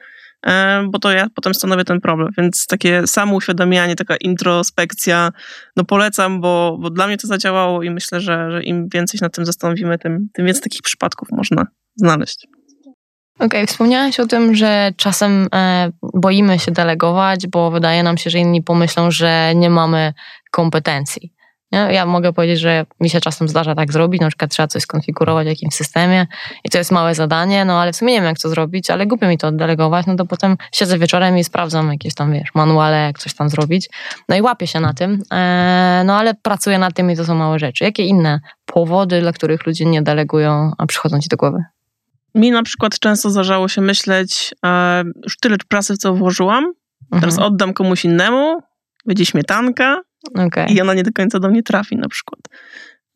[0.48, 2.30] e, bo to ja potem stanowię ten problem.
[2.38, 5.32] Więc takie samo uświadamianie, taka introspekcja,
[5.76, 9.26] no polecam, bo, bo dla mnie to zadziałało i myślę, że, że im więcej się
[9.26, 12.48] nad tym zastanowimy, tym, tym więcej takich przypadków można znaleźć.
[13.42, 18.30] Okej, okay, wspomniałaś o tym, że czasem e, boimy się delegować, bo wydaje nam się,
[18.30, 20.14] że inni pomyślą, że nie mamy
[20.52, 21.34] kompetencji.
[21.72, 21.88] Nie?
[21.92, 25.48] Ja mogę powiedzieć, że mi się czasem zdarza tak zrobić, na przykład trzeba coś skonfigurować
[25.48, 26.28] w jakimś systemie
[26.64, 29.06] i to jest małe zadanie, no ale w sumie nie wiem jak to zrobić, ale
[29.06, 32.98] głupio mi to oddelegować, no to potem siedzę wieczorem i sprawdzam jakieś tam, wiesz, manuale,
[32.98, 33.90] jak coś tam zrobić,
[34.30, 37.36] no i łapię się na tym, e, no ale pracuję nad tym i to są
[37.36, 37.84] małe rzeczy.
[37.84, 41.64] Jakie inne powody, dla których ludzie nie delegują, a przychodzą ci do głowy?
[42.36, 47.22] Mi na przykład często zdarzało się myśleć, e, już tyle pracy w co włożyłam, mhm.
[47.22, 48.60] teraz oddam komuś innemu,
[49.06, 50.02] będzie śmietanka
[50.36, 50.68] okay.
[50.70, 52.40] i ona nie do końca do mnie trafi na przykład.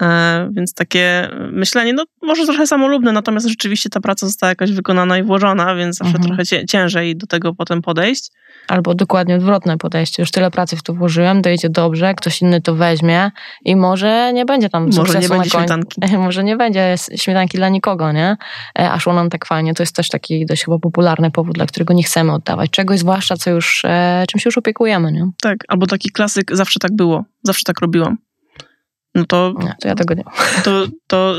[0.01, 5.17] E, więc takie myślenie, no może trochę samolubne, natomiast rzeczywiście ta praca została jakoś wykonana
[5.17, 6.25] i włożona, więc zawsze mhm.
[6.25, 8.31] trochę ciężej do tego potem podejść.
[8.67, 10.21] Albo dokładnie odwrotne podejście.
[10.21, 13.31] Już tyle pracy w to włożyłem, dojdzie dobrze, ktoś inny to weźmie
[13.65, 16.01] i może nie będzie tam Może nie będzie śmietanki.
[16.17, 18.37] Może nie będzie śmietanki dla nikogo, nie?
[18.75, 19.73] A szło nam tak fajnie.
[19.73, 23.37] To jest też taki dość chyba popularny powód, dla którego nie chcemy oddawać czegoś, zwłaszcza
[23.37, 25.29] co już, e, czym się już opiekujemy, nie?
[25.41, 28.17] Tak, albo taki klasyk, zawsze tak było, zawsze tak robiłam
[29.15, 29.53] no to...
[29.59, 30.23] Nie, to ja tego nie
[30.63, 31.35] To, to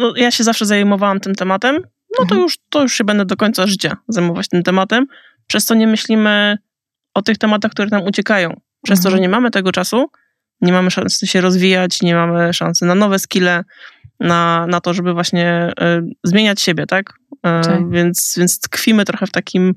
[0.00, 2.28] no, ja się zawsze zajmowałam tym tematem, no mhm.
[2.28, 5.06] to, już, to już się będę do końca życia zajmować tym tematem.
[5.46, 6.58] Przez to nie myślimy
[7.14, 8.60] o tych tematach, które nam uciekają.
[8.82, 9.02] Przez mhm.
[9.02, 10.10] to, że nie mamy tego czasu,
[10.60, 13.64] nie mamy szansy się rozwijać, nie mamy szansy na nowe skille,
[14.20, 17.12] na, na to, żeby właśnie y, zmieniać siebie, tak?
[17.32, 17.90] Y, tak?
[17.90, 19.74] Więc, więc tkwimy trochę w takim,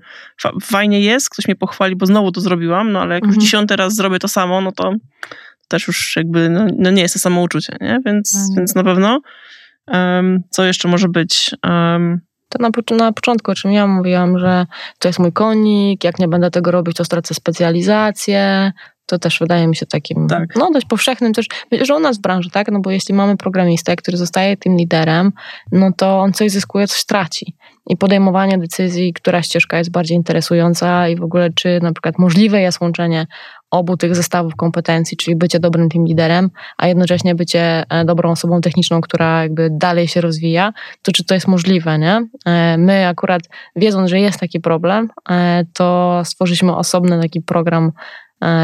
[0.62, 3.36] fajnie jest, ktoś mnie pochwali, bo znowu to zrobiłam, no ale jak mhm.
[3.36, 4.94] już dziesiąty raz zrobię to samo, no to
[5.68, 8.00] też już jakby no, no nie jest to samouczucie, nie?
[8.06, 8.56] Więc, mhm.
[8.56, 9.22] więc na pewno
[9.88, 11.52] um, co jeszcze może być?
[11.64, 12.70] Um, to na,
[13.06, 14.66] na początku, o czym ja mówiłam, że
[15.00, 18.72] to jest mój konik, jak nie będę tego robić, to stracę specjalizację.
[19.06, 20.56] To też wydaje mi się takim, tak.
[20.56, 21.46] no dość powszechnym też,
[21.82, 25.32] że u nas w branży, tak, no bo jeśli mamy programistę, który zostaje tym liderem,
[25.72, 27.56] no to on coś zyskuje, coś traci.
[27.88, 32.62] I podejmowanie decyzji, która ścieżka jest bardziej interesująca i w ogóle czy na przykład możliwe
[32.62, 33.28] jest łączenie
[33.72, 38.62] obu tych zestawów kompetencji, czyli bycie dobrym tym liderem, a jednocześnie bycie e, dobrą osobą
[38.62, 42.28] techniczną, która jakby dalej się rozwija, to czy to jest możliwe, nie?
[42.46, 43.42] E, my akurat
[43.76, 47.92] wiedząc, że jest taki problem, e, to stworzyliśmy osobny taki program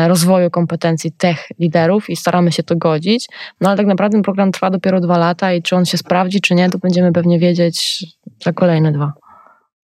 [0.08, 3.28] rozwoju kompetencji tech liderów i staramy się to godzić.
[3.62, 6.56] No ale tak naprawdę program trwa dopiero dwa lata i czy on się sprawdzi, czy
[6.56, 8.06] nie, to będziemy pewnie wiedzieć
[8.44, 9.14] za kolejne dwa.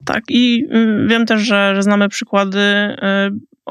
[0.06, 2.60] Tak, i mm, wiem też, że, że znamy przykłady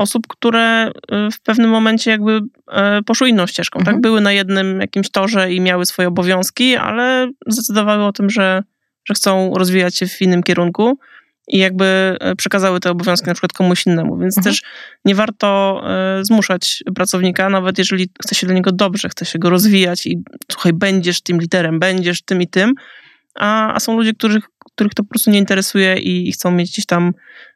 [0.00, 3.88] osób, które y, w pewnym momencie jakby y, poszły inną ścieżką, tak?
[3.88, 3.96] mhm.
[3.96, 4.02] tak?
[4.02, 8.62] Były na jednym jakimś torze i miały swoje obowiązki, ale zdecydowały o tym, że,
[9.04, 10.98] że chcą rozwijać się w innym kierunku
[11.48, 14.54] i jakby y, przekazały te obowiązki na przykład komuś innemu, więc mhm.
[14.54, 14.62] też
[15.04, 15.82] nie warto
[16.22, 20.72] zmuszać pracownika, nawet jeżeli chce się dla niego dobrze, chce się go rozwijać i słuchaj,
[20.72, 22.74] będziesz tym liderem, będziesz tym i tym,
[23.34, 26.70] a, a są ludzie, których, których to po prostu nie interesuje i, i chcą mieć
[26.70, 27.49] gdzieś tam E,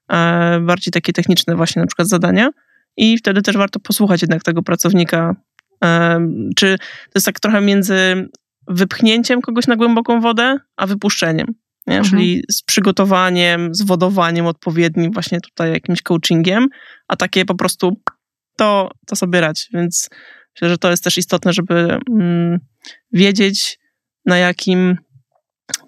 [0.61, 2.51] bardziej takie techniczne właśnie na przykład zadania
[2.97, 5.37] i wtedy też warto posłuchać jednak tego pracownika,
[5.85, 6.19] e,
[6.57, 8.29] czy to jest tak trochę między
[8.69, 11.47] wypchnięciem kogoś na głęboką wodę, a wypuszczeniem.
[11.87, 11.99] Nie?
[11.99, 12.11] Mhm.
[12.11, 16.69] Czyli z przygotowaniem, z wodowaniem odpowiednim, właśnie tutaj jakimś coachingiem,
[17.09, 17.97] a takie po prostu
[18.57, 19.69] to, to sobie rać.
[19.75, 20.09] Więc
[20.55, 22.59] myślę, że to jest też istotne, żeby mm,
[23.13, 23.79] wiedzieć,
[24.27, 24.97] na jakim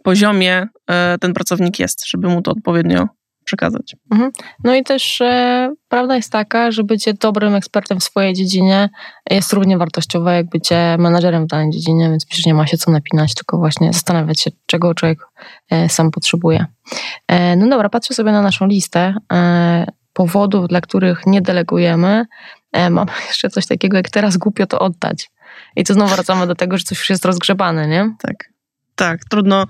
[0.03, 3.09] poziomie e, ten pracownik jest, żeby mu to odpowiednio
[3.47, 3.97] przekazać.
[4.11, 4.31] Mhm.
[4.65, 8.89] No i też e, prawda jest taka, że bycie dobrym ekspertem w swojej dziedzinie
[9.31, 12.91] jest równie wartościowe jak bycie menadżerem w danej dziedzinie, więc przecież nie ma się co
[12.91, 15.19] napinać, tylko właśnie zastanawiać się, czego człowiek
[15.71, 16.67] e, sam potrzebuje.
[17.29, 22.27] E, no dobra, patrzę sobie na naszą listę e, powodów, dla których nie delegujemy.
[22.73, 25.31] E, mam jeszcze coś takiego, jak teraz głupio to oddać.
[25.77, 28.15] I tu znowu wracamy do tego, że coś już jest rozgrzebane, nie?
[28.23, 28.57] Tak.
[28.97, 29.67] Tak, trudno,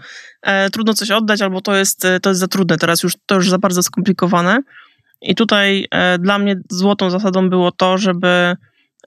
[0.72, 3.50] trudno coś oddać, albo to jest, e, to jest za trudne, teraz już to już
[3.50, 4.62] za bardzo skomplikowane.
[5.22, 8.56] I tutaj e, dla mnie złotą zasadą było to, żeby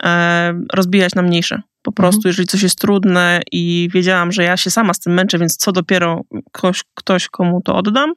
[0.03, 1.61] e, rozbijać na mniejsze.
[1.81, 2.29] Po prostu, mhm.
[2.29, 5.71] jeżeli coś jest trudne i wiedziałam, że ja się sama z tym męczę, więc co
[5.71, 6.21] dopiero
[6.51, 8.13] ktoś, ktoś komu to oddam,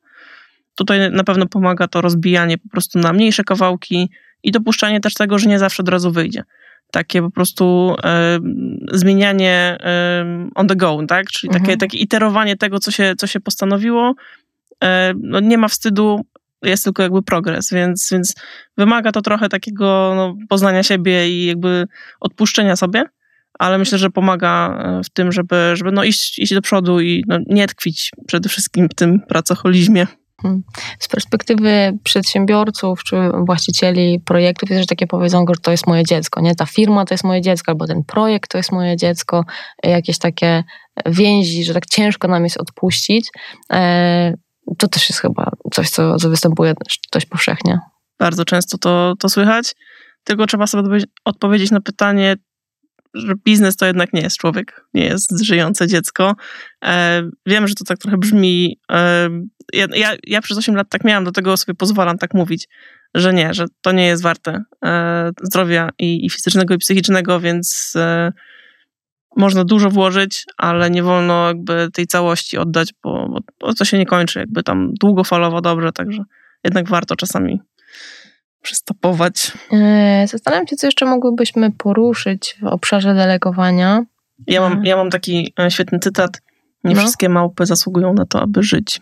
[0.75, 4.11] tutaj na pewno pomaga to rozbijanie po prostu na mniejsze kawałki
[4.43, 6.43] i dopuszczanie też tego, że nie zawsze od razu wyjdzie.
[6.93, 8.39] Takie po prostu e,
[8.93, 9.79] zmienianie
[10.55, 11.27] on the go, tak?
[11.27, 11.65] Czyli mhm.
[11.65, 14.15] takie, takie iterowanie tego, co się, co się postanowiło.
[15.17, 16.21] No nie ma wstydu,
[16.63, 18.35] jest tylko jakby progres, więc, więc
[18.77, 21.87] wymaga to trochę takiego no, poznania siebie i jakby
[22.21, 23.05] odpuszczenia sobie,
[23.59, 27.39] ale myślę, że pomaga w tym, żeby, żeby no iść, iść do przodu i no,
[27.47, 30.07] nie tkwić przede wszystkim w tym pracocholizmie.
[30.43, 30.63] Hmm.
[30.99, 36.41] Z perspektywy przedsiębiorców czy właścicieli projektów jest też takie powiedzonko, że to jest moje dziecko,
[36.41, 36.55] nie?
[36.55, 39.45] Ta firma to jest moje dziecko, albo ten projekt to jest moje dziecko,
[39.83, 40.65] jakieś takie
[41.07, 43.31] więzi, że tak ciężko nam jest odpuścić.
[43.73, 44.35] E,
[44.79, 46.75] to też jest chyba coś, co, co występuje
[47.13, 47.79] dość powszechnie.
[48.19, 49.75] Bardzo często to, to słychać,
[50.25, 52.37] tylko trzeba sobie odpowiedzieć na pytanie,
[53.15, 56.35] że biznes to jednak nie jest człowiek, nie jest żyjące dziecko.
[56.85, 58.81] E, wiem, że to tak trochę brzmi.
[58.93, 59.29] E,
[59.73, 62.69] ja, ja, przez 8 lat tak miałam, do tego sobie pozwalam tak mówić,
[63.15, 67.93] że nie, że to nie jest warte e, zdrowia i, i, fizycznego, i psychicznego, więc
[67.97, 68.33] e,
[69.37, 74.07] można dużo włożyć, ale nie wolno jakby tej całości oddać, bo, bo to się nie
[74.07, 76.25] kończy jakby tam długofalowo dobrze, także
[76.65, 77.61] jednak warto czasami
[78.63, 79.53] przystopować.
[79.73, 84.05] E, zastanawiam się, co jeszcze mogłybyśmy poruszyć w obszarze delegowania.
[84.47, 86.43] Ja mam, ja mam taki e, świetny cytat.
[86.85, 87.01] Nie no.
[87.01, 89.01] wszystkie małpy zasługują na to, aby żyć.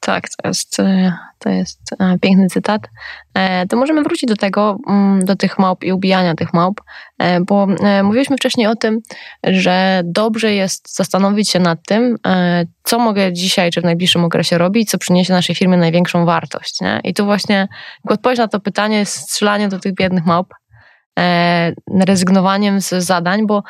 [0.00, 2.82] Tak, to jest, e, to jest e, piękny cytat.
[3.34, 6.80] E, to możemy wrócić do tego, mm, do tych małp i ubijania tych małp,
[7.46, 7.66] bo
[8.02, 9.00] mówiliśmy wcześniej o tym,
[9.44, 12.16] że dobrze jest zastanowić się nad tym,
[12.82, 16.80] co mogę dzisiaj czy w najbliższym okresie robić, co przyniesie naszej firmie największą wartość.
[16.80, 17.00] Nie?
[17.04, 17.68] I tu właśnie
[18.04, 20.54] odpowiedź na to pytanie jest strzelanie do tych biednych małp,
[22.06, 23.62] rezygnowaniem z zadań, bo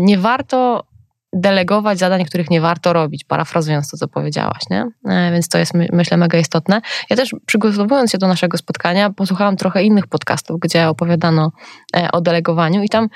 [0.00, 0.86] nie warto
[1.32, 4.86] delegować zadań, których nie warto robić, parafrazując to, co powiedziałaś, nie?
[5.08, 6.80] E, więc to jest, myślę, mega istotne.
[7.10, 11.50] Ja też przygotowując się do naszego spotkania, posłuchałam trochę innych podcastów, gdzie opowiadano
[11.96, 13.08] e, o delegowaniu i tam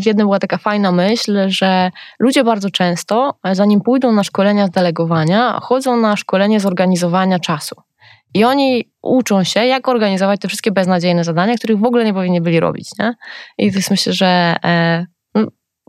[0.00, 4.66] w jednym była taka fajna myśl, że ludzie bardzo często, e, zanim pójdą na szkolenia
[4.66, 7.76] z delegowania, chodzą na szkolenie z organizowania czasu.
[8.34, 12.40] I oni uczą się, jak organizować te wszystkie beznadziejne zadania, których w ogóle nie powinni
[12.40, 12.90] byli robić.
[12.98, 13.14] Nie?
[13.58, 14.56] I to jest myślę, że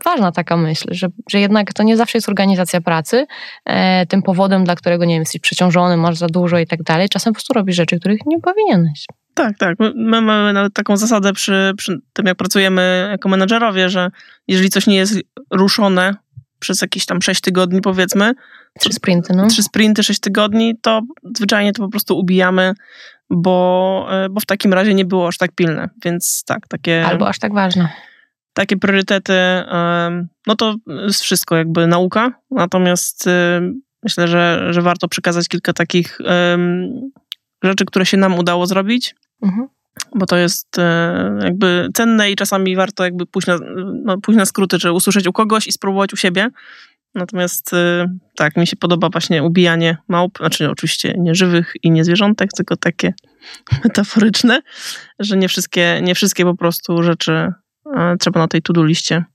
[0.06, 3.26] ważna taka myśl, że, że jednak to nie zawsze jest organizacja pracy,
[3.66, 7.10] e, tym powodem, dla którego, nie wiem, jesteś przeciążony, masz za dużo i tak dalej.
[7.10, 9.06] Czasem po prostu robisz rzeczy, których nie powinieneś.
[9.34, 9.76] Tak, tak.
[9.96, 14.10] My mamy nawet taką zasadę przy, przy tym, jak pracujemy jako menedżerowie, że
[14.48, 15.20] jeżeli coś nie jest
[15.52, 16.16] ruszone
[16.60, 18.34] przez jakieś tam 6 tygodni, powiedzmy.
[18.80, 19.48] Trzy sprinty, no.
[19.48, 21.02] Trzy sprinty, 6 tygodni, to
[21.36, 22.74] zwyczajnie to po prostu ubijamy,
[23.30, 25.90] bo, e, bo w takim razie nie było aż tak pilne.
[26.06, 27.06] Więc tak, takie.
[27.06, 27.90] Albo aż tak ważne
[28.54, 29.34] takie priorytety,
[30.48, 33.30] no to jest wszystko jakby nauka, natomiast
[34.04, 36.20] myślę, że, że warto przekazać kilka takich
[37.64, 39.68] rzeczy, które się nam udało zrobić, mhm.
[40.16, 43.58] bo to jest e, jakby cenne i czasami warto jakby pójść na,
[44.04, 46.50] no, pójść na skróty, czy usłyszeć u kogoś i spróbować u siebie.
[47.16, 52.04] Natomiast e, tak, mi się podoba właśnie ubijanie małp, znaczy oczywiście nie żywych i nie
[52.04, 53.14] zwierzątek, tylko takie
[53.84, 54.62] metaforyczne,
[55.20, 57.54] że nie wszystkie, nie wszystkie po prostu rzeczy
[58.20, 59.26] trzeba na tej to-do liście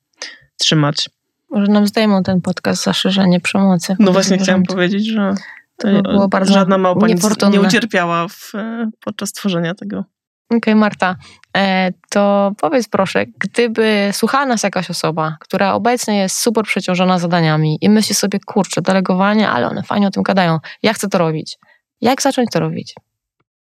[0.58, 1.10] trzymać.
[1.50, 3.96] Może nam zdejmą ten podcast za szerzenie przemocy.
[3.98, 5.34] No właśnie chciałam powiedzieć, że
[5.76, 7.06] to, było bardzo żadna małpa
[7.50, 8.52] nie ucierpiała w,
[9.00, 9.98] podczas tworzenia tego.
[9.98, 11.16] Okej, okay, Marta,
[11.56, 17.78] e, to powiedz proszę, gdyby słuchała nas jakaś osoba, która obecnie jest super przeciążona zadaniami
[17.80, 21.58] i myśli sobie, kurczę, delegowanie, ale one fajnie o tym gadają, ja chcę to robić.
[22.00, 22.94] Jak zacząć to robić?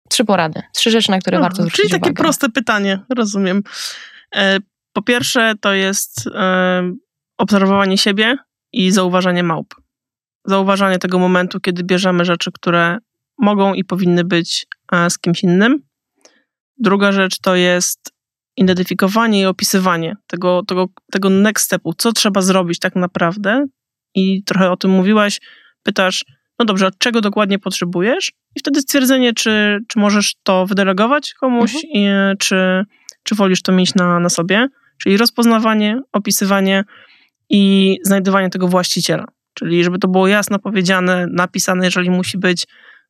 [0.09, 2.23] Trzy porady, trzy rzeczy, na które no, warto zwrócić Czyli takie uwagę.
[2.23, 3.63] proste pytanie, rozumiem.
[4.89, 6.91] E, po pierwsze, to jest e,
[7.37, 8.37] obserwowanie siebie
[8.73, 9.75] i zauważanie małp.
[10.45, 12.97] Zauważanie tego momentu, kiedy bierzemy rzeczy, które
[13.37, 15.83] mogą i powinny być e, z kimś innym.
[16.77, 18.13] Druga rzecz to jest
[18.57, 23.65] identyfikowanie i opisywanie tego, tego, tego next stepu, co trzeba zrobić tak naprawdę.
[24.15, 25.39] I trochę o tym mówiłaś.
[25.83, 26.25] Pytasz,
[26.59, 28.31] no dobrze, od czego dokładnie potrzebujesz?
[28.55, 31.93] I wtedy stwierdzenie, czy, czy możesz to wydelegować komuś, mhm.
[31.93, 32.07] i,
[32.39, 32.85] czy,
[33.29, 34.67] czy wolisz to mieć na, na sobie.
[34.97, 36.83] Czyli rozpoznawanie, opisywanie
[37.49, 39.25] i znajdywanie tego właściciela.
[39.53, 42.67] Czyli żeby to było jasno powiedziane, napisane, jeżeli musi być,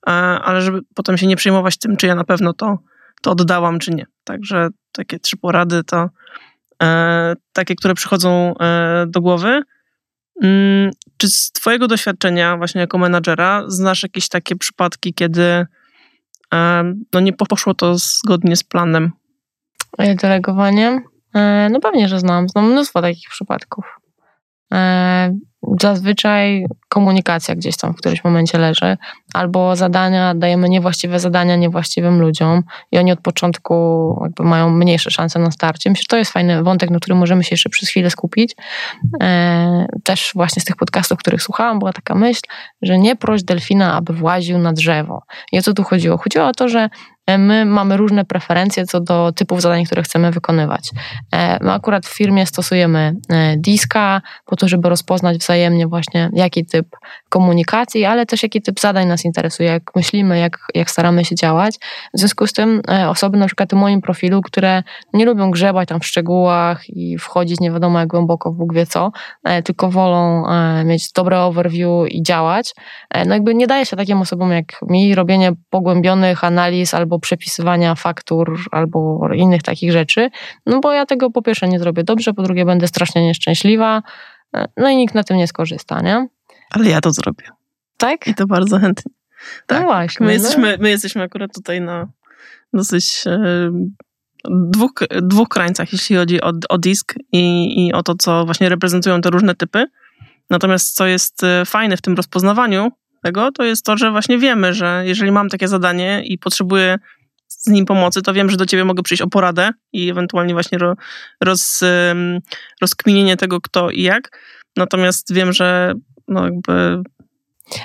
[0.07, 2.77] e, ale żeby potem się nie przejmować tym, czy ja na pewno to,
[3.21, 4.05] to oddałam, czy nie.
[4.23, 6.09] Także takie trzy porady to
[7.53, 8.53] takie, które przychodzą
[9.07, 9.61] do głowy.
[10.43, 15.65] Mm, czy z Twojego doświadczenia, właśnie jako menadżera, znasz jakieś takie przypadki, kiedy
[17.13, 19.11] no nie poszło to zgodnie z planem?
[19.97, 21.01] Delegowanie?
[21.71, 22.49] No pewnie, że znam.
[22.49, 23.85] Znam mnóstwo takich przypadków.
[25.81, 28.97] Zazwyczaj komunikacja gdzieś tam w którymś momencie leży,
[29.33, 33.75] albo zadania, dajemy niewłaściwe zadania niewłaściwym ludziom i oni od początku
[34.23, 35.89] jakby mają mniejsze szanse na starcie.
[35.89, 38.55] Myślę, że to jest fajny wątek, na którym możemy się jeszcze przez chwilę skupić.
[39.23, 42.41] E, też właśnie z tych podcastów, których słuchałam, była taka myśl,
[42.81, 45.21] że nie proś delfina, aby właził na drzewo.
[45.51, 46.17] I o co tu chodziło?
[46.17, 46.89] Chodziło o to, że
[47.29, 50.89] E, my mamy różne preferencje co do typów zadań, które chcemy wykonywać.
[51.31, 53.15] E, my akurat w firmie stosujemy
[53.57, 56.87] Diska po to, żeby rozpoznać wzajemnie właśnie jaki typ
[57.29, 61.75] komunikacji, ale też jaki typ zadań nas interesuje, jak myślimy, jak, jak staramy się działać.
[62.13, 65.99] W związku z tym osoby na przykład w moim profilu, które nie lubią grzebać tam
[65.99, 69.11] w szczegółach i wchodzić nie wiadomo jak głęboko w Bóg wie co,
[69.65, 70.43] tylko wolą
[70.85, 72.73] mieć dobre overview i działać,
[73.25, 78.59] no jakby nie daje się takim osobom jak mi robienie pogłębionych analiz albo przepisywania faktur
[78.71, 80.29] albo innych takich rzeczy,
[80.65, 84.01] no bo ja tego po pierwsze nie zrobię dobrze, po drugie będę strasznie nieszczęśliwa,
[84.77, 86.27] no i nikt na tym nie skorzysta, nie?
[86.71, 87.45] Ale ja to zrobię.
[87.99, 88.27] Tak?
[88.27, 89.11] I to bardzo chętnie.
[89.67, 89.81] Tak.
[89.81, 90.25] No właśnie.
[90.25, 90.43] My, no.
[90.43, 92.07] Jesteśmy, my jesteśmy akurat tutaj na
[92.73, 93.71] dosyć e,
[94.49, 99.21] dwóch, dwóch krańcach, jeśli chodzi o, o disk i, i o to, co właśnie reprezentują
[99.21, 99.85] te różne typy.
[100.49, 102.91] Natomiast co jest e, fajne w tym rozpoznawaniu,
[103.23, 106.99] tego, to jest to, że właśnie wiemy, że jeżeli mam takie zadanie i potrzebuję
[107.47, 110.77] z nim pomocy, to wiem, że do ciebie mogę przyjść o poradę i ewentualnie właśnie
[111.41, 111.81] roz,
[112.81, 114.39] rozkminienie tego, kto i jak.
[114.77, 115.93] Natomiast wiem, że
[116.27, 117.01] no jakby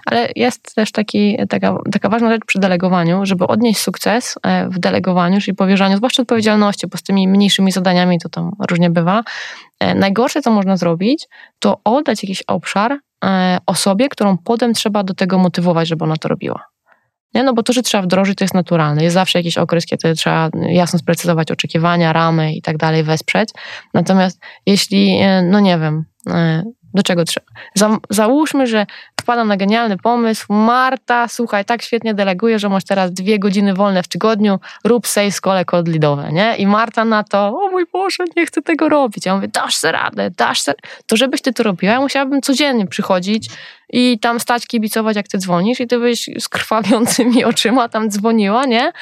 [0.07, 4.79] ale jest też taki, taka, taka ważna rzecz przy delegowaniu, żeby odnieść sukces e, w
[4.79, 9.23] delegowaniu, czyli powierzaniu, zwłaszcza odpowiedzialności, bo z tymi mniejszymi zadaniami to tam różnie bywa.
[9.81, 11.27] E, najgorsze, co można zrobić,
[11.59, 16.29] to oddać jakiś obszar E, osobie, którą potem trzeba do tego motywować, żeby ona to
[16.29, 16.66] robiła.
[17.35, 17.42] Nie?
[17.42, 19.03] No bo to, że trzeba wdrożyć, to jest naturalne.
[19.05, 23.49] Jest zawsze jakiś okres, kiedy trzeba jasno sprecyzować oczekiwania, ramy i tak dalej, wesprzeć.
[23.94, 26.05] Natomiast jeśli, no nie wiem,
[26.94, 27.46] do czego trzeba?
[27.74, 28.87] Za, załóżmy, że
[29.20, 30.52] wpadam na genialny pomysł.
[30.52, 35.40] Marta, słuchaj, tak świetnie deleguję, że masz teraz dwie godziny wolne w tygodniu, rób sales
[35.40, 36.57] kole kodlidowe, nie?
[36.57, 39.26] I Marta na to, o mój Boże, nie chcę tego robić.
[39.26, 40.76] Ja mówię, dasz sobie radę, dasz sobie...
[41.07, 43.50] To żebyś ty to robiła, ja musiałabym codziennie przychodzić
[43.90, 48.64] i tam stać, kibicować, jak ty dzwonisz i ty byś z krwawiącymi oczyma tam dzwoniła,
[48.64, 48.92] nie?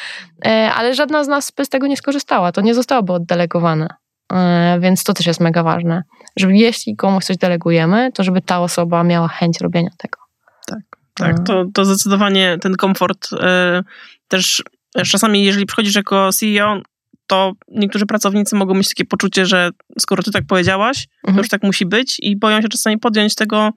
[0.47, 2.53] E, ale żadna z nas z tego nie skorzystała.
[2.53, 4.02] To nie zostałoby oddelegowane.
[4.33, 6.03] E, więc to też jest mega ważne,
[6.37, 10.19] żeby jeśli komuś coś delegujemy, to żeby ta osoba miała chęć robienia tego.
[10.67, 10.83] Tak,
[11.15, 11.41] tak.
[11.41, 11.45] E.
[11.45, 13.83] To, to zdecydowanie ten komfort e,
[14.29, 14.63] też
[15.07, 16.83] czasami, jeżeli przychodzisz jako CEO,
[17.27, 21.35] to niektórzy pracownicy mogą mieć takie poczucie, że skoro ty tak powiedziałaś, mhm.
[21.35, 23.71] to już tak musi być i boją się czasami podjąć tego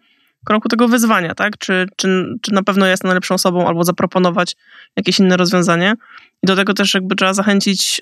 [0.45, 1.57] kroku, tego wyzwania, tak?
[1.57, 4.55] Czy, czy, czy na pewno jest najlepszą osobą, albo zaproponować
[4.95, 5.93] jakieś inne rozwiązanie.
[6.43, 8.01] I do tego też jakby trzeba zachęcić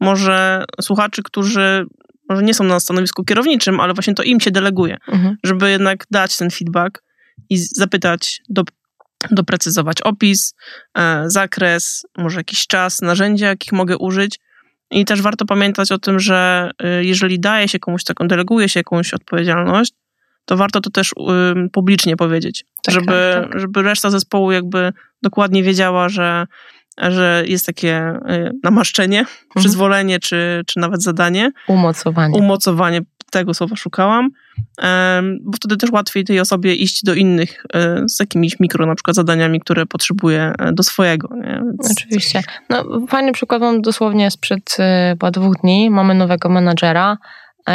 [0.00, 1.86] może słuchaczy, którzy
[2.28, 5.36] może nie są na stanowisku kierowniczym, ale właśnie to im się deleguje, mhm.
[5.44, 7.02] żeby jednak dać ten feedback
[7.50, 8.62] i zapytać, do,
[9.30, 10.54] doprecyzować opis,
[10.98, 14.40] e, zakres, może jakiś czas, narzędzia, jakich mogę użyć.
[14.90, 18.80] I też warto pamiętać o tym, że e, jeżeli daje się komuś taką, deleguje się
[18.80, 19.92] jakąś odpowiedzialność,
[20.46, 21.14] to warto to też y,
[21.72, 23.60] publicznie powiedzieć, tak, żeby, tak, tak.
[23.60, 26.46] żeby reszta zespołu jakby dokładnie wiedziała, że
[26.98, 29.36] że jest takie y, namaszczenie, mhm.
[29.56, 31.52] przyzwolenie, czy, czy nawet zadanie.
[31.68, 32.38] Umocowanie.
[32.38, 34.30] Umocowanie, tego słowa szukałam,
[35.40, 39.16] bo wtedy też łatwiej tej osobie iść do innych y, z jakimiś mikro na przykład
[39.16, 41.28] zadaniami, które potrzebuje e, do swojego.
[41.44, 41.92] Więc...
[41.98, 42.42] Oczywiście.
[42.70, 44.76] No, fajny przykład mam dosłownie sprzed
[45.10, 45.90] chyba dwóch dni.
[45.90, 47.18] Mamy nowego menadżera,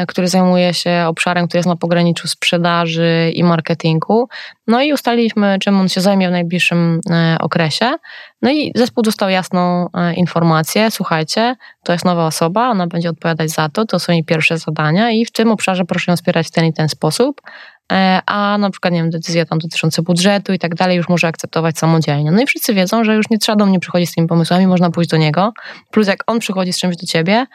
[0.08, 4.28] który zajmuje się obszarem, który jest na pograniczu sprzedaży i marketingu.
[4.68, 7.92] No i ustaliliśmy, czym on się zajmie w najbliższym e, okresie.
[8.42, 13.50] No i zespół dostał jasną e, informację, słuchajcie, to jest nowa osoba, ona będzie odpowiadać
[13.50, 16.52] za to, to są jej pierwsze zadania i w tym obszarze proszę ją wspierać w
[16.52, 17.42] ten i ten sposób.
[17.92, 21.28] E, a na przykład, nie wiem, decyzje tam dotyczące budżetu i tak dalej już może
[21.28, 22.32] akceptować samodzielnie.
[22.32, 24.92] No i wszyscy wiedzą, że już nie trzeba do mnie przychodzić z tymi pomysłami, można
[24.92, 25.54] pójść do niego.
[25.92, 27.46] Plus jak on przychodzi z czymś do ciebie, e,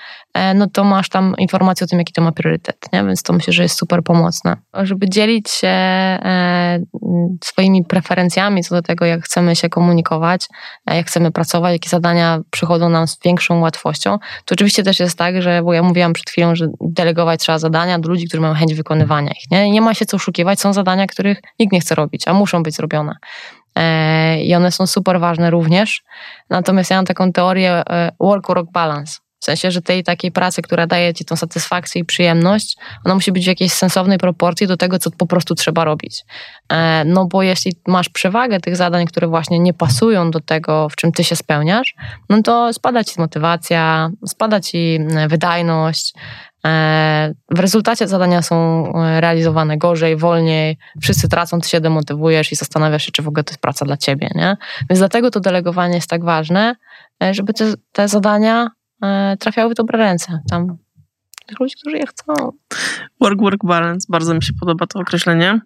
[0.55, 3.05] no to masz tam informację o tym, jaki to ma priorytet, nie?
[3.05, 4.57] Więc to myślę, że jest super pomocne.
[4.75, 6.79] Żeby dzielić się e,
[7.45, 10.47] swoimi preferencjami co do tego, jak chcemy się komunikować,
[10.87, 15.43] jak chcemy pracować, jakie zadania przychodzą nam z większą łatwością, to oczywiście też jest tak,
[15.43, 18.75] że, bo ja mówiłam przed chwilą, że delegować trzeba zadania do ludzi, którzy mają chęć
[18.75, 19.71] wykonywania ich, nie?
[19.71, 22.75] Nie ma się co oszukiwać, są zadania, których nikt nie chce robić, a muszą być
[22.75, 23.15] zrobione.
[23.77, 26.03] E, I one są super ważne również.
[26.51, 29.26] Natomiast ja mam taką teorię e, work-work balance.
[29.41, 33.33] W sensie, że tej takiej pracy, która daje ci tą satysfakcję i przyjemność, ona musi
[33.33, 36.25] być w jakiejś sensownej proporcji do tego, co po prostu trzeba robić.
[36.73, 40.97] E, no bo jeśli masz przewagę tych zadań, które właśnie nie pasują do tego, w
[40.97, 41.95] czym ty się spełniasz,
[42.29, 46.15] no to spada ci motywacja, spada ci e, wydajność,
[46.67, 53.07] e, w rezultacie zadania są realizowane gorzej, wolniej, wszyscy tracą, ty się demotywujesz i zastanawiasz
[53.07, 54.57] się, czy w ogóle to jest praca dla ciebie, nie?
[54.91, 56.77] Więc dlatego to delegowanie jest tak ważne,
[57.31, 58.69] żeby te, te zadania
[59.39, 60.41] trafiały w dobre ręce.
[60.51, 60.77] Tam
[61.47, 62.35] tych ludzi, którzy je chcą.
[63.25, 65.61] Work-work balance, bardzo mi się podoba to określenie.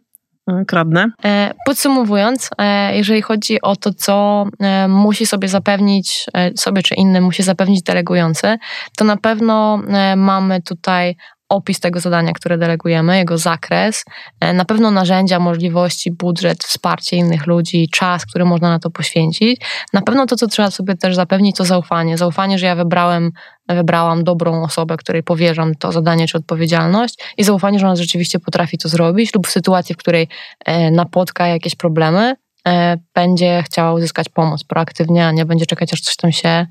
[0.48, 1.06] E, kradnę.
[1.24, 2.50] E, podsumowując,
[2.92, 4.44] jeżeli chodzi o to, co
[4.88, 6.26] musi sobie zapewnić,
[6.56, 8.58] sobie czy innym musi zapewnić delegujący,
[8.96, 9.82] to na pewno
[10.16, 11.16] mamy tutaj
[11.50, 14.04] opis tego zadania, które delegujemy, jego zakres,
[14.40, 19.60] e, na pewno narzędzia, możliwości, budżet, wsparcie innych ludzi, czas, który można na to poświęcić.
[19.92, 22.18] Na pewno to, co trzeba sobie też zapewnić, to zaufanie.
[22.18, 23.30] Zaufanie, że ja wybrałem,
[23.68, 28.78] wybrałam dobrą osobę, której powierzam to zadanie czy odpowiedzialność i zaufanie, że ona rzeczywiście potrafi
[28.78, 30.28] to zrobić lub w sytuacji, w której
[30.64, 32.34] e, napotka jakieś problemy,
[32.68, 36.66] e, będzie chciała uzyskać pomoc proaktywnie, a nie będzie czekać, aż coś tam się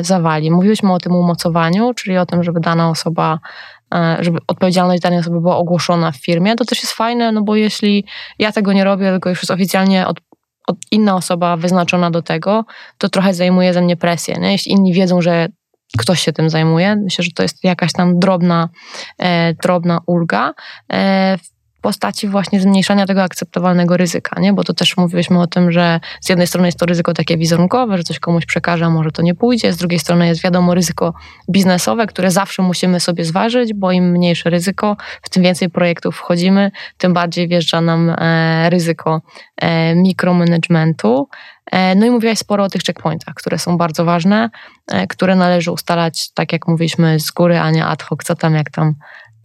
[0.00, 0.50] zawali.
[0.50, 3.38] Mówiliśmy o tym umocowaniu, czyli o tym, żeby dana osoba
[4.20, 8.04] żeby odpowiedzialność danej osoby była ogłoszona w firmie, to też jest fajne, no bo jeśli
[8.38, 10.20] ja tego nie robię, tylko już jest oficjalnie od,
[10.66, 12.64] od inna osoba wyznaczona do tego,
[12.98, 14.36] to trochę zajmuje ze mnie presję.
[14.38, 14.52] Nie?
[14.52, 15.48] Jeśli inni wiedzą, że
[15.98, 18.68] ktoś się tym zajmuje, myślę, że to jest jakaś tam drobna,
[19.18, 20.54] e, drobna ulga.
[20.92, 21.38] E,
[21.80, 24.52] postaci właśnie zmniejszania tego akceptowalnego ryzyka, nie?
[24.52, 27.96] bo to też mówiliśmy o tym, że z jednej strony jest to ryzyko takie wizerunkowe,
[27.96, 31.14] że coś komuś przekaże, a może to nie pójdzie, z drugiej strony jest wiadomo ryzyko
[31.50, 36.70] biznesowe, które zawsze musimy sobie zważyć, bo im mniejsze ryzyko, w tym więcej projektów wchodzimy,
[36.98, 39.22] tym bardziej wjeżdża nam e, ryzyko
[39.56, 41.28] e, mikromanagementu.
[41.70, 44.50] E, no i mówiłaś sporo o tych checkpointach, które są bardzo ważne,
[44.92, 48.54] e, które należy ustalać, tak jak mówiliśmy, z góry, a nie ad hoc, co tam,
[48.54, 48.94] jak tam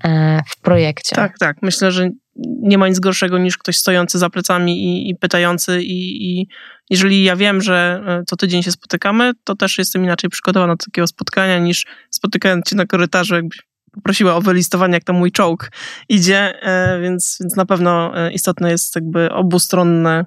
[0.03, 1.15] e, w projekcie.
[1.15, 1.57] Tak, tak.
[1.61, 6.25] Myślę, że nie ma nic gorszego niż ktoś stojący za plecami i, i pytający i,
[6.31, 6.47] i,
[6.89, 10.86] jeżeli ja wiem, że e, co tydzień się spotykamy, to też jestem inaczej przygotowana do
[10.86, 13.59] takiego spotkania niż spotykając cię na korytarzu, jakbyś
[13.91, 15.71] poprosiła o wylistowanie, jak tam mój czołg
[16.09, 20.25] idzie, e, więc, więc na pewno e, istotne jest jakby obustronny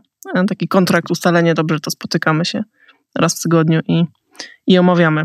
[0.49, 2.63] taki kontrakt, ustalenie, dobrze, to spotykamy się
[3.15, 4.05] raz w tygodniu i,
[4.67, 5.25] i omawiamy.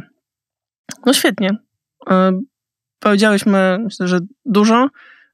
[1.05, 1.49] No świetnie.
[2.99, 4.89] Powiedziałyśmy, myślę, że dużo.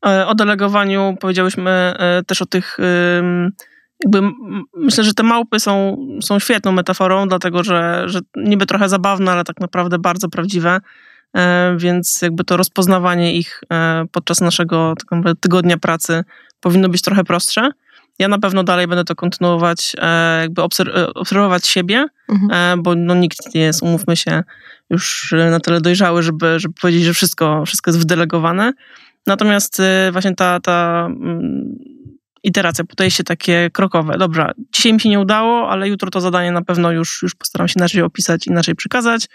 [0.06, 2.78] E, o delegowaniu powiedziałyśmy e, też o tych
[4.04, 4.22] jakby
[4.74, 9.44] myślę, że te małpy są, są świetną metaforą, dlatego że, że niby trochę zabawne, ale
[9.44, 10.80] tak naprawdę bardzo prawdziwe,
[11.34, 13.62] e, więc jakby to rozpoznawanie ich
[14.12, 16.24] podczas naszego tak tygodnia pracy
[16.60, 17.72] powinno być trochę prostsze.
[18.20, 19.96] Ja na pewno dalej będę to kontynuować,
[20.42, 20.62] jakby
[21.16, 22.84] obserwować siebie, mhm.
[22.84, 24.44] bo no, nikt nie jest, umówmy się,
[24.90, 28.74] już na tyle dojrzały, żeby, żeby powiedzieć, że wszystko, wszystko jest wdelegowane.
[29.28, 31.76] Natomiast y, właśnie ta, ta mm,
[32.44, 34.18] iteracja, podejście takie krokowe.
[34.18, 37.68] Dobra, dzisiaj mi się nie udało, ale jutro to zadanie na pewno już, już postaram
[37.68, 39.26] się inaczej opisać, inaczej przekazać.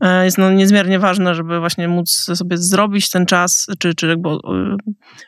[0.00, 4.28] E, jest no niezmiernie ważne, żeby właśnie móc sobie zrobić ten czas, czy, czy jakby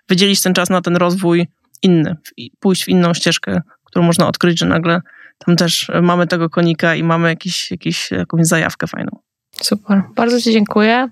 [0.09, 1.49] wydzielić ten czas na ten rozwój
[1.83, 2.17] inny,
[2.61, 5.01] pójść w inną ścieżkę, którą można odkryć, że nagle
[5.47, 9.30] tam też mamy tego konika i mamy jakiś, jakiś, jakąś zajawkę fajną.
[9.63, 11.09] Super, bardzo Ci dziękuję.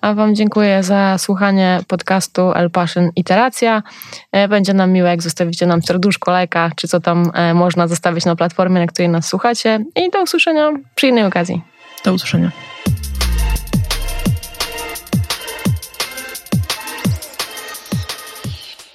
[0.00, 3.82] A Wam dziękuję za słuchanie podcastu El Passion Iteracja.
[4.32, 8.24] E, będzie nam miłe, jak zostawicie nam serduszko, lajka, czy co tam e, można zostawić
[8.24, 9.84] na platformie, na której nas słuchacie.
[9.96, 11.62] I do usłyszenia przy innej okazji.
[12.04, 12.50] Do usłyszenia.